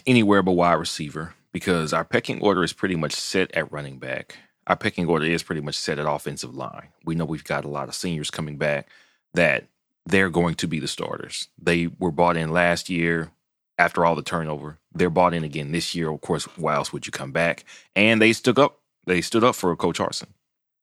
anywhere 0.06 0.44
but 0.44 0.52
wide 0.52 0.74
receiver 0.74 1.34
because 1.50 1.92
our 1.92 2.04
pecking 2.04 2.40
order 2.40 2.62
is 2.62 2.72
pretty 2.72 2.94
much 2.94 3.14
set 3.14 3.50
at 3.56 3.72
running 3.72 3.98
back. 3.98 4.38
Our 4.68 4.76
pecking 4.76 5.08
order 5.08 5.26
is 5.26 5.42
pretty 5.42 5.60
much 5.60 5.74
set 5.74 5.98
at 5.98 6.08
offensive 6.08 6.54
line. 6.54 6.90
We 7.04 7.16
know 7.16 7.24
we've 7.24 7.42
got 7.42 7.64
a 7.64 7.68
lot 7.68 7.88
of 7.88 7.94
seniors 7.96 8.30
coming 8.30 8.58
back 8.58 8.86
that 9.34 9.66
they're 10.06 10.30
going 10.30 10.54
to 10.56 10.68
be 10.68 10.78
the 10.78 10.86
starters. 10.86 11.48
They 11.60 11.88
were 11.98 12.12
bought 12.12 12.36
in 12.36 12.52
last 12.52 12.88
year 12.88 13.32
after 13.76 14.04
all 14.04 14.14
the 14.14 14.22
turnover. 14.22 14.78
They're 14.94 15.10
bought 15.10 15.34
in 15.34 15.42
again 15.42 15.72
this 15.72 15.96
year. 15.96 16.12
Of 16.12 16.20
course, 16.20 16.44
why 16.56 16.76
else 16.76 16.92
would 16.92 17.06
you 17.06 17.12
come 17.12 17.32
back? 17.32 17.64
And 17.96 18.22
they 18.22 18.32
stuck 18.32 18.60
up 18.60 18.81
they 19.06 19.20
stood 19.20 19.44
up 19.44 19.54
for 19.54 19.74
Coach 19.76 19.98
Harsin. 19.98 20.28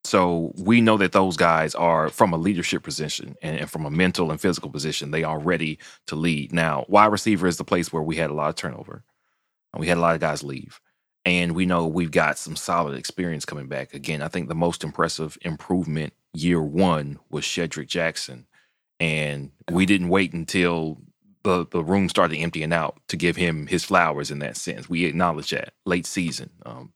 So 0.04 0.54
we 0.58 0.82
know 0.82 0.98
that 0.98 1.12
those 1.12 1.36
guys 1.36 1.76
are 1.76 2.10
from 2.10 2.34
a 2.34 2.38
leadership 2.38 2.84
position 2.84 3.36
and, 3.42 3.60
and, 3.60 3.70
from 3.70 3.86
a 3.86 3.92
mental 3.92 4.32
and 4.32 4.40
physical 4.40 4.70
position. 4.70 5.12
They 5.12 5.24
are 5.24 5.40
ready 5.40 5.78
to 6.08 6.16
lead. 6.16 6.54
Now, 6.54 6.86
wide 6.88 7.12
receiver 7.12 7.48
is 7.48 7.58
the 7.58 7.66
place 7.66 7.92
where 7.92 8.02
we 8.02 8.16
had 8.16 8.30
a 8.30 8.34
lot 8.34 8.50
of 8.50 8.56
turnover. 8.56 9.04
And 9.74 9.82
we 9.82 9.88
had 9.88 9.98
a 9.98 10.02
lot 10.02 10.16
of 10.16 10.22
guys 10.22 10.42
leave. 10.42 10.80
And 11.26 11.54
we 11.54 11.66
know 11.66 11.86
we've 11.86 12.12
got 12.12 12.38
some 12.38 12.56
solid 12.56 12.98
experience 12.98 13.46
coming 13.46 13.68
back. 13.68 13.94
Again, 13.94 14.22
I 14.22 14.30
think 14.30 14.48
the 14.48 14.56
most 14.56 14.84
impressive 14.84 15.38
improvement 15.42 16.14
year 16.34 16.62
one 16.62 17.20
was 17.30 17.44
Shedrick 17.44 17.88
Jackson. 17.88 18.48
And 19.00 19.52
we 19.70 19.86
didn't 19.86 20.10
wait 20.10 20.34
until 20.34 21.02
the, 21.44 21.68
the 21.70 21.84
room 21.84 22.10
started 22.10 22.38
emptying 22.38 22.74
out 22.74 23.00
to 23.10 23.18
give 23.18 23.36
him 23.36 23.68
his 23.68 23.84
flowers 23.84 24.32
in 24.32 24.40
that 24.40 24.58
sense. 24.58 24.90
We 24.90 25.06
acknowledge 25.06 25.52
that 25.52 25.74
late 25.86 26.06
season. 26.06 26.50
Um, 26.66 26.94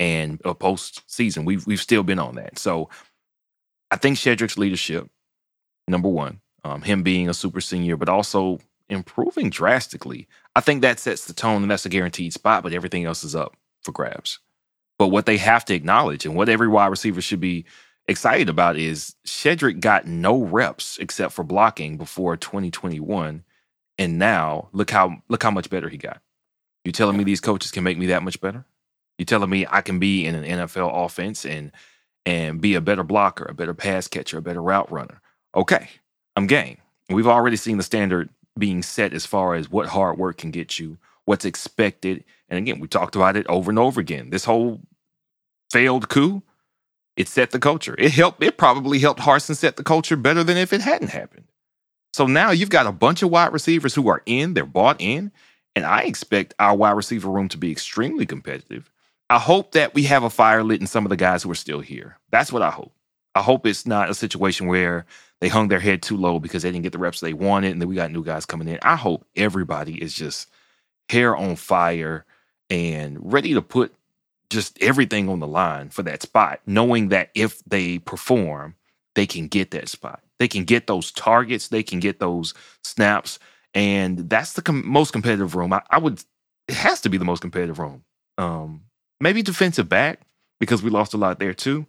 and 0.00 0.40
a 0.46 0.54
postseason. 0.54 1.44
We've 1.44 1.64
we've 1.66 1.80
still 1.80 2.02
been 2.02 2.18
on 2.18 2.34
that. 2.36 2.58
So 2.58 2.88
I 3.92 3.96
think 3.96 4.16
Shedrick's 4.16 4.58
leadership, 4.58 5.08
number 5.86 6.08
one, 6.08 6.40
um, 6.64 6.82
him 6.82 7.04
being 7.04 7.28
a 7.28 7.34
super 7.34 7.60
senior, 7.60 7.96
but 7.96 8.08
also 8.08 8.58
improving 8.88 9.50
drastically. 9.50 10.26
I 10.56 10.60
think 10.60 10.82
that 10.82 10.98
sets 10.98 11.26
the 11.26 11.34
tone, 11.34 11.62
and 11.62 11.70
that's 11.70 11.86
a 11.86 11.90
guaranteed 11.90 12.32
spot. 12.32 12.64
But 12.64 12.72
everything 12.72 13.04
else 13.04 13.22
is 13.22 13.36
up 13.36 13.56
for 13.82 13.92
grabs. 13.92 14.40
But 14.98 15.08
what 15.08 15.26
they 15.26 15.36
have 15.36 15.64
to 15.66 15.74
acknowledge, 15.74 16.24
and 16.26 16.34
what 16.34 16.48
every 16.48 16.68
wide 16.68 16.88
receiver 16.88 17.20
should 17.20 17.40
be 17.40 17.66
excited 18.08 18.48
about, 18.48 18.76
is 18.76 19.14
Shedrick 19.26 19.80
got 19.80 20.06
no 20.06 20.42
reps 20.42 20.98
except 20.98 21.34
for 21.34 21.44
blocking 21.44 21.98
before 21.98 22.38
2021, 22.38 23.44
and 23.98 24.18
now 24.18 24.70
look 24.72 24.90
how 24.90 25.22
look 25.28 25.42
how 25.42 25.50
much 25.50 25.68
better 25.68 25.90
he 25.90 25.98
got. 25.98 26.22
You 26.86 26.92
telling 26.92 27.18
me 27.18 27.24
these 27.24 27.42
coaches 27.42 27.70
can 27.70 27.84
make 27.84 27.98
me 27.98 28.06
that 28.06 28.22
much 28.22 28.40
better? 28.40 28.64
You're 29.20 29.26
telling 29.26 29.50
me 29.50 29.66
I 29.68 29.82
can 29.82 29.98
be 29.98 30.24
in 30.24 30.34
an 30.34 30.44
NFL 30.44 31.04
offense 31.04 31.44
and 31.44 31.72
and 32.24 32.58
be 32.58 32.74
a 32.74 32.80
better 32.80 33.04
blocker, 33.04 33.44
a 33.44 33.52
better 33.52 33.74
pass 33.74 34.08
catcher, 34.08 34.38
a 34.38 34.42
better 34.42 34.62
route 34.62 34.90
runner. 34.90 35.20
Okay, 35.54 35.90
I'm 36.36 36.46
game. 36.46 36.78
We've 37.10 37.26
already 37.26 37.56
seen 37.56 37.76
the 37.76 37.82
standard 37.82 38.30
being 38.58 38.82
set 38.82 39.12
as 39.12 39.26
far 39.26 39.56
as 39.56 39.70
what 39.70 39.88
hard 39.88 40.16
work 40.16 40.38
can 40.38 40.50
get 40.50 40.78
you, 40.78 40.96
what's 41.26 41.44
expected. 41.44 42.24
And 42.48 42.56
again, 42.56 42.80
we 42.80 42.88
talked 42.88 43.14
about 43.14 43.36
it 43.36 43.46
over 43.46 43.70
and 43.70 43.78
over 43.78 44.00
again. 44.00 44.30
This 44.30 44.46
whole 44.46 44.80
failed 45.70 46.08
coup, 46.08 46.42
it 47.14 47.28
set 47.28 47.50
the 47.50 47.58
culture. 47.58 47.94
It 47.98 48.12
helped, 48.12 48.42
it 48.42 48.56
probably 48.56 49.00
helped 49.00 49.20
Harsin 49.20 49.54
set 49.54 49.76
the 49.76 49.84
culture 49.84 50.16
better 50.16 50.42
than 50.42 50.56
if 50.56 50.72
it 50.72 50.80
hadn't 50.80 51.08
happened. 51.08 51.44
So 52.14 52.26
now 52.26 52.52
you've 52.52 52.70
got 52.70 52.86
a 52.86 52.92
bunch 52.92 53.22
of 53.22 53.28
wide 53.28 53.52
receivers 53.52 53.94
who 53.94 54.08
are 54.08 54.22
in, 54.24 54.54
they're 54.54 54.64
bought 54.64 54.98
in, 54.98 55.30
and 55.76 55.84
I 55.84 56.04
expect 56.04 56.54
our 56.58 56.74
wide 56.74 56.92
receiver 56.92 57.28
room 57.28 57.48
to 57.50 57.58
be 57.58 57.70
extremely 57.70 58.24
competitive. 58.24 58.90
I 59.30 59.38
hope 59.38 59.72
that 59.72 59.94
we 59.94 60.02
have 60.04 60.24
a 60.24 60.30
fire 60.30 60.64
lit 60.64 60.80
in 60.80 60.88
some 60.88 61.06
of 61.06 61.10
the 61.10 61.16
guys 61.16 61.44
who 61.44 61.50
are 61.52 61.56
still 61.56 61.80
here. 61.80 62.18
That's 62.32 62.52
what 62.52 62.62
I 62.62 62.70
hope. 62.70 62.92
I 63.36 63.42
hope 63.42 63.64
it's 63.64 63.86
not 63.86 64.10
a 64.10 64.14
situation 64.14 64.66
where 64.66 65.06
they 65.40 65.48
hung 65.48 65.68
their 65.68 65.80
head 65.80 66.02
too 66.02 66.16
low 66.16 66.40
because 66.40 66.64
they 66.64 66.72
didn't 66.72 66.82
get 66.82 66.92
the 66.92 66.98
reps 66.98 67.20
they 67.20 67.32
wanted 67.32 67.70
and 67.70 67.80
then 67.80 67.88
we 67.88 67.94
got 67.94 68.10
new 68.10 68.24
guys 68.24 68.44
coming 68.44 68.68
in. 68.68 68.80
I 68.82 68.96
hope 68.96 69.24
everybody 69.36 70.02
is 70.02 70.14
just 70.14 70.50
hair 71.08 71.36
on 71.36 71.54
fire 71.56 72.26
and 72.70 73.18
ready 73.32 73.54
to 73.54 73.62
put 73.62 73.94
just 74.50 74.82
everything 74.82 75.28
on 75.28 75.38
the 75.38 75.46
line 75.46 75.90
for 75.90 76.02
that 76.02 76.22
spot, 76.22 76.60
knowing 76.66 77.08
that 77.10 77.30
if 77.36 77.62
they 77.66 78.00
perform, 78.00 78.74
they 79.14 79.26
can 79.26 79.46
get 79.46 79.70
that 79.70 79.88
spot. 79.88 80.22
They 80.40 80.48
can 80.48 80.64
get 80.64 80.88
those 80.88 81.12
targets, 81.12 81.68
they 81.68 81.84
can 81.84 82.00
get 82.00 82.18
those 82.18 82.52
snaps. 82.82 83.38
And 83.74 84.28
that's 84.28 84.54
the 84.54 84.62
com- 84.62 84.88
most 84.88 85.12
competitive 85.12 85.54
room. 85.54 85.72
I, 85.72 85.82
I, 85.88 85.98
would, 85.98 86.24
it 86.66 86.74
has 86.74 87.00
to 87.02 87.08
be 87.08 87.16
the 87.16 87.24
most 87.24 87.40
competitive 87.40 87.78
room. 87.78 88.02
Um, 88.38 88.82
maybe 89.20 89.42
defensive 89.42 89.88
back 89.88 90.20
because 90.58 90.82
we 90.82 90.90
lost 90.90 91.14
a 91.14 91.16
lot 91.16 91.38
there 91.38 91.54
too. 91.54 91.86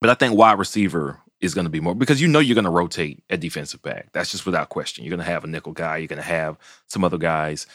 But 0.00 0.10
I 0.10 0.14
think 0.14 0.36
wide 0.36 0.58
receiver 0.58 1.20
is 1.40 1.54
going 1.54 1.64
to 1.64 1.70
be 1.70 1.80
more 1.80 1.94
because 1.94 2.20
you 2.20 2.28
know 2.28 2.38
you're 2.38 2.54
going 2.54 2.64
to 2.64 2.70
rotate 2.70 3.22
at 3.30 3.40
defensive 3.40 3.82
back. 3.82 4.08
That's 4.12 4.30
just 4.30 4.46
without 4.46 4.68
question. 4.68 5.04
You're 5.04 5.10
going 5.16 5.26
to 5.26 5.30
have 5.30 5.44
a 5.44 5.46
nickel 5.46 5.72
guy. 5.72 5.98
You're 5.98 6.08
going 6.08 6.22
to 6.22 6.22
have 6.22 6.58
some 6.86 7.04
other 7.04 7.18
guys 7.18 7.66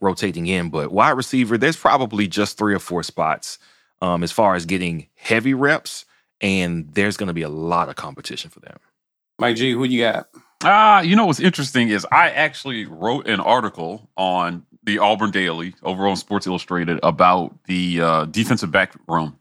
rotating 0.00 0.46
in. 0.46 0.70
But 0.70 0.92
wide 0.92 1.10
receiver, 1.10 1.58
there's 1.58 1.76
probably 1.76 2.26
just 2.26 2.58
three 2.58 2.74
or 2.74 2.78
four 2.78 3.02
spots 3.02 3.58
um, 4.00 4.22
as 4.22 4.32
far 4.32 4.54
as 4.54 4.66
getting 4.66 5.08
heavy 5.14 5.54
reps, 5.54 6.04
and 6.40 6.92
there's 6.92 7.16
going 7.16 7.28
to 7.28 7.34
be 7.34 7.42
a 7.42 7.48
lot 7.48 7.88
of 7.88 7.96
competition 7.96 8.50
for 8.50 8.60
them. 8.60 8.78
Mike 9.38 9.56
G, 9.56 9.72
who 9.72 9.84
you 9.84 10.02
got? 10.02 10.28
Ah, 10.62 10.98
uh, 10.98 11.00
you 11.02 11.16
know 11.16 11.26
what's 11.26 11.40
interesting 11.40 11.88
is 11.88 12.06
I 12.10 12.30
actually 12.30 12.86
wrote 12.86 13.26
an 13.28 13.40
article 13.40 14.08
on 14.16 14.64
the 14.84 14.98
Auburn 14.98 15.30
Daily 15.30 15.74
over 15.82 16.06
on 16.06 16.16
Sports 16.16 16.46
Illustrated 16.46 17.00
about 17.02 17.54
the 17.64 18.00
uh, 18.00 18.24
defensive 18.26 18.70
back 18.70 18.94
room 19.08 19.38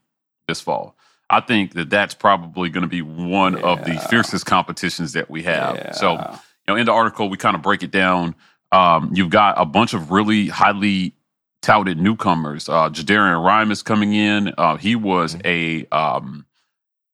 this 0.47 0.61
fall. 0.61 0.95
I 1.29 1.39
think 1.41 1.73
that 1.73 1.89
that's 1.89 2.13
probably 2.13 2.69
going 2.69 2.83
to 2.83 2.87
be 2.87 3.01
one 3.01 3.53
yeah. 3.53 3.63
of 3.63 3.85
the 3.85 3.95
fiercest 4.09 4.45
competitions 4.45 5.13
that 5.13 5.29
we 5.29 5.43
have. 5.43 5.75
Yeah. 5.75 5.91
So, 5.91 6.13
you 6.13 6.39
know, 6.67 6.75
in 6.75 6.85
the 6.85 6.91
article, 6.91 7.29
we 7.29 7.37
kind 7.37 7.55
of 7.55 7.61
break 7.61 7.83
it 7.83 7.91
down. 7.91 8.35
Um, 8.71 9.11
you've 9.13 9.29
got 9.29 9.55
a 9.59 9.65
bunch 9.65 9.93
of 9.93 10.11
really 10.11 10.47
highly 10.47 11.13
touted 11.61 11.97
newcomers. 11.97 12.69
Uh, 12.69 12.89
Jadarian 12.89 13.43
Rhyme 13.43 13.71
is 13.71 13.83
coming 13.83 14.13
in. 14.13 14.53
Uh, 14.57 14.77
he 14.77 14.95
was 14.95 15.35
mm-hmm. 15.35 15.87
a 15.93 15.95
um, 15.95 16.45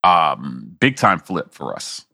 um, 0.03 0.75
big 0.79 0.97
time 0.97 1.19
flip 1.19 1.53
for 1.53 1.75
us 1.75 2.05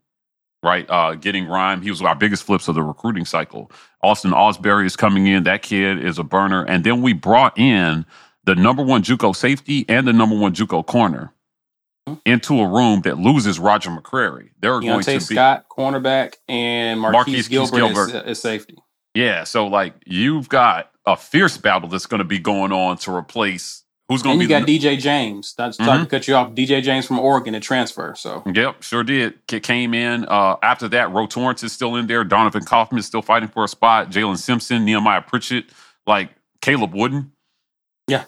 right? 0.66 0.84
Uh, 0.90 1.14
getting 1.14 1.46
Rhyme, 1.46 1.80
he 1.80 1.90
was 1.90 2.02
our 2.02 2.16
biggest 2.16 2.42
flips 2.42 2.66
of 2.66 2.74
the 2.74 2.82
recruiting 2.82 3.24
cycle. 3.24 3.70
Austin 4.02 4.32
Osbury 4.32 4.84
is 4.84 4.96
coming 4.96 5.26
in. 5.26 5.44
That 5.44 5.62
kid 5.62 6.04
is 6.04 6.18
a 6.18 6.24
burner. 6.24 6.64
And 6.64 6.82
then 6.82 7.00
we 7.00 7.12
brought 7.12 7.56
in 7.56 8.04
the 8.44 8.56
number 8.56 8.82
one 8.82 9.02
JUCO 9.02 9.34
safety 9.34 9.86
and 9.88 10.06
the 10.06 10.12
number 10.12 10.36
one 10.36 10.54
JUCO 10.54 10.84
corner 10.84 11.32
into 12.24 12.60
a 12.60 12.68
room 12.68 13.02
that 13.02 13.18
loses 13.18 13.58
Roger 13.58 13.90
McCreary. 13.90 14.50
There 14.60 14.74
are 14.74 14.80
going 14.80 15.02
to 15.02 15.12
be 15.12 15.20
Scott, 15.20 15.66
cornerback, 15.68 16.34
and 16.48 17.00
Marquise, 17.00 17.14
Marquise 17.14 17.48
Gilbert, 17.48 17.76
Gilbert. 17.76 18.08
Is, 18.08 18.32
is, 18.32 18.40
safety. 18.40 18.76
Yeah, 19.14 19.44
so 19.44 19.66
like 19.66 19.94
you've 20.04 20.48
got 20.48 20.90
a 21.06 21.16
fierce 21.16 21.56
battle 21.56 21.88
that's 21.88 22.06
going 22.06 22.18
to 22.18 22.24
be 22.24 22.38
going 22.38 22.72
on 22.72 22.98
to 22.98 23.14
replace 23.14 23.82
who's 24.08 24.22
going 24.22 24.38
to 24.38 24.38
be? 24.38 24.44
You 24.44 24.48
got 24.48 24.66
the, 24.66 24.78
DJ 24.78 24.98
James. 24.98 25.54
That's 25.54 25.76
sorry 25.76 26.00
to 26.00 26.06
cut 26.06 26.28
you 26.28 26.34
off. 26.34 26.52
DJ 26.52 26.82
James 26.82 27.06
from 27.06 27.18
Oregon 27.18 27.52
to 27.54 27.60
transfer. 27.60 28.14
So 28.16 28.42
Yep, 28.52 28.82
sure 28.82 29.02
did. 29.02 29.46
Came 29.46 29.94
in. 29.94 30.24
Uh, 30.26 30.56
after 30.62 30.88
that, 30.88 31.12
Ro 31.12 31.26
Torrence 31.26 31.62
is 31.62 31.72
still 31.72 31.96
in 31.96 32.06
there. 32.06 32.24
Donovan 32.24 32.64
Kaufman 32.64 32.98
is 32.98 33.06
still 33.06 33.22
fighting 33.22 33.48
for 33.48 33.64
a 33.64 33.68
spot. 33.68 34.10
Jaylin 34.10 34.38
Simpson, 34.38 34.84
Nehemiah 34.84 35.22
Pritchett, 35.22 35.66
like 36.06 36.30
Caleb 36.60 36.94
Wooden. 36.94 37.32
Yeah. 38.08 38.24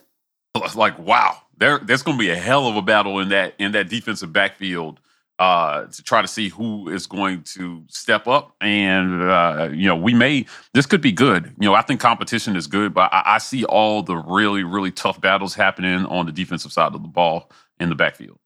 Like 0.75 0.99
wow, 0.99 1.43
there 1.57 1.79
there's 1.79 2.03
going 2.03 2.19
to 2.19 2.21
be 2.21 2.31
a 2.31 2.37
hell 2.37 2.67
of 2.67 2.77
a 2.77 2.83
battle 2.83 3.21
in 3.21 3.29
that 3.29 3.55
in 3.59 3.73
that 3.73 3.89
defensive 3.89 4.33
backfield 4.33 4.99
uh, 5.39 5.85
to 5.87 6.03
try 6.03 6.21
to 6.21 6.29
see 6.29 6.49
who 6.49 6.89
is 6.89 7.07
going 7.07 7.43
to 7.43 7.85
step 7.89 8.27
up. 8.27 8.57
And 8.61 9.23
uh, 9.23 9.71
you 9.73 9.87
know, 9.87 9.97
we 9.97 10.15
may 10.15 10.47
this 10.75 10.87
could 10.87 11.01
be 11.01 11.13
good. 11.13 11.55
You 11.59 11.69
know, 11.69 11.75
I 11.75 11.83
think 11.83 12.01
competition 12.01 12.57
is 12.57 12.67
good, 12.67 12.93
but 12.95 13.13
I, 13.13 13.23
I 13.27 13.39
see 13.39 13.65
all 13.65 14.03
the 14.03 14.17
really 14.17 14.65
really 14.65 14.91
tough 14.91 15.21
battles 15.21 15.55
happening 15.55 16.07
on 16.07 16.27
the 16.27 16.33
defensive 16.33 16.73
side 16.73 16.95
of 16.95 17.03
the 17.03 17.09
ball 17.09 17.51
in 17.79 17.89
the 17.89 17.95
backfield. 17.95 18.39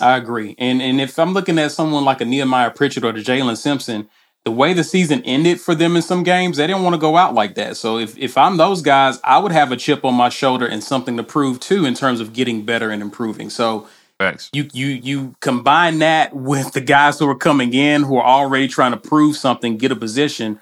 I 0.00 0.16
agree. 0.16 0.54
And 0.58 0.82
and 0.82 1.00
if 1.00 1.18
I'm 1.18 1.32
looking 1.32 1.58
at 1.58 1.72
someone 1.72 2.04
like 2.04 2.20
a 2.20 2.24
Nehemiah 2.24 2.70
Pritchett 2.70 3.04
or 3.04 3.12
the 3.12 3.20
Jaylin 3.20 3.56
Simpson, 3.56 4.08
the 4.44 4.50
way 4.50 4.72
the 4.72 4.84
season 4.84 5.22
ended 5.24 5.60
for 5.60 5.74
them 5.74 5.96
in 5.96 6.02
some 6.02 6.22
games, 6.22 6.56
they 6.56 6.66
didn't 6.66 6.82
want 6.82 6.94
to 6.94 7.00
go 7.00 7.16
out 7.16 7.34
like 7.34 7.54
that. 7.54 7.76
So 7.76 7.98
if 7.98 8.16
if 8.18 8.36
I'm 8.36 8.56
those 8.56 8.82
guys, 8.82 9.20
I 9.22 9.38
would 9.38 9.52
have 9.52 9.70
a 9.70 9.76
chip 9.76 10.04
on 10.04 10.14
my 10.14 10.28
shoulder 10.28 10.66
and 10.66 10.82
something 10.82 11.16
to 11.16 11.22
prove 11.22 11.60
too 11.60 11.84
in 11.84 11.94
terms 11.94 12.20
of 12.20 12.32
getting 12.32 12.64
better 12.64 12.90
and 12.90 13.02
improving. 13.02 13.50
So 13.50 13.86
Thanks. 14.22 14.50
you 14.52 14.68
you 14.72 14.86
you 14.86 15.34
combine 15.40 15.98
that 15.98 16.34
with 16.34 16.72
the 16.72 16.80
guys 16.80 17.18
who 17.18 17.28
are 17.28 17.36
coming 17.36 17.74
in 17.74 18.02
who 18.02 18.16
are 18.16 18.24
already 18.24 18.68
trying 18.68 18.92
to 18.92 18.96
prove 18.96 19.36
something, 19.36 19.76
get 19.76 19.90
a 19.90 19.96
position. 19.96 20.60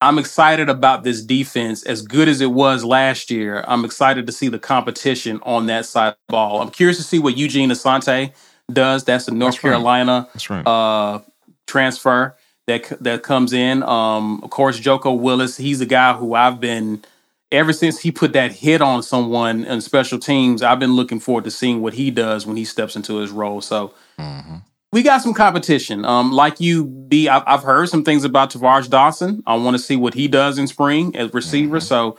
I'm 0.00 0.18
excited 0.18 0.70
about 0.70 1.02
this 1.04 1.20
defense 1.20 1.82
as 1.82 2.00
good 2.00 2.26
as 2.28 2.40
it 2.40 2.52
was 2.52 2.84
last 2.84 3.30
year. 3.30 3.64
I'm 3.68 3.84
excited 3.84 4.26
to 4.26 4.32
see 4.32 4.48
the 4.48 4.58
competition 4.58 5.40
on 5.42 5.66
that 5.66 5.84
side 5.84 6.08
of 6.08 6.16
the 6.28 6.32
ball. 6.32 6.62
I'm 6.62 6.70
curious 6.70 6.96
to 6.96 7.02
see 7.02 7.18
what 7.18 7.36
Eugene 7.36 7.70
Asante 7.70 8.32
does. 8.72 9.04
That's 9.04 9.26
the 9.26 9.32
North 9.32 9.56
That's 9.56 9.64
right. 9.64 9.70
Carolina 9.70 10.28
That's 10.32 10.48
right. 10.48 10.66
uh, 10.66 11.20
transfer 11.66 12.36
that 12.66 12.88
that 13.02 13.22
comes 13.22 13.52
in. 13.52 13.82
Um, 13.82 14.42
of 14.42 14.50
course, 14.50 14.78
Joko 14.78 15.12
Willis. 15.12 15.56
He's 15.56 15.80
a 15.80 15.86
guy 15.86 16.14
who 16.14 16.34
I've 16.34 16.60
been 16.60 17.04
ever 17.52 17.72
since 17.72 17.98
he 18.00 18.12
put 18.12 18.32
that 18.32 18.52
hit 18.52 18.80
on 18.80 19.02
someone 19.02 19.64
in 19.64 19.80
special 19.80 20.18
teams. 20.18 20.62
I've 20.62 20.78
been 20.78 20.94
looking 20.94 21.20
forward 21.20 21.44
to 21.44 21.50
seeing 21.50 21.82
what 21.82 21.94
he 21.94 22.10
does 22.10 22.46
when 22.46 22.56
he 22.56 22.64
steps 22.64 22.96
into 22.96 23.16
his 23.16 23.30
role. 23.30 23.60
So 23.60 23.92
we 24.92 25.02
got 25.02 25.22
some 25.22 25.34
competition. 25.34 26.04
Um, 26.04 26.32
like 26.32 26.60
you, 26.60 26.84
B, 26.84 27.28
I've, 27.28 27.42
I've 27.46 27.62
heard 27.62 27.88
some 27.88 28.04
things 28.04 28.24
about 28.24 28.50
Tar'Varish 28.50 28.88
Dawson. 28.88 29.42
I 29.46 29.54
want 29.56 29.76
to 29.76 29.82
see 29.82 29.96
what 29.96 30.14
he 30.14 30.28
does 30.28 30.58
in 30.58 30.66
spring 30.66 31.14
as 31.16 31.32
receiver. 31.32 31.80
So 31.80 32.16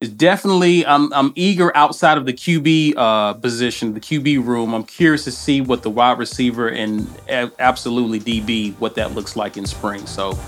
it's 0.00 0.10
definitely 0.10 0.86
I'm 0.86 1.12
I'm 1.12 1.32
eager 1.34 1.76
outside 1.76 2.16
of 2.16 2.24
the 2.24 2.32
QB 2.32 2.94
uh, 2.96 3.34
position, 3.34 3.92
the 3.92 4.00
QB 4.00 4.46
room. 4.46 4.74
I'm 4.74 4.84
curious 4.84 5.24
to 5.24 5.30
see 5.30 5.60
what 5.60 5.82
the 5.82 5.90
wide 5.90 6.18
receiver 6.18 6.68
and 6.68 7.06
absolutely 7.28 8.18
DB 8.18 8.74
what 8.78 8.94
that 8.94 9.14
looks 9.14 9.36
like 9.36 9.58
in 9.58 9.66
spring. 9.66 10.06
So 10.06 10.38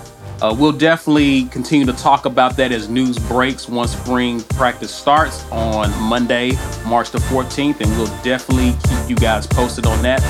uh, 0.42 0.52
we'll 0.52 0.72
definitely 0.72 1.44
continue 1.46 1.86
to 1.86 1.92
talk 1.92 2.26
about 2.26 2.56
that 2.56 2.72
as 2.72 2.88
news 2.88 3.16
breaks 3.16 3.68
once 3.68 3.92
spring 3.92 4.40
practice 4.42 4.92
starts 4.92 5.48
on 5.52 5.88
Monday, 6.02 6.52
March 6.84 7.12
the 7.12 7.18
14th, 7.18 7.80
and 7.80 7.88
we'll 7.92 8.22
definitely 8.22 8.72
keep 8.88 9.08
you 9.08 9.14
guys 9.14 9.46
posted 9.46 9.86
on 9.86 10.02
that. 10.02 10.20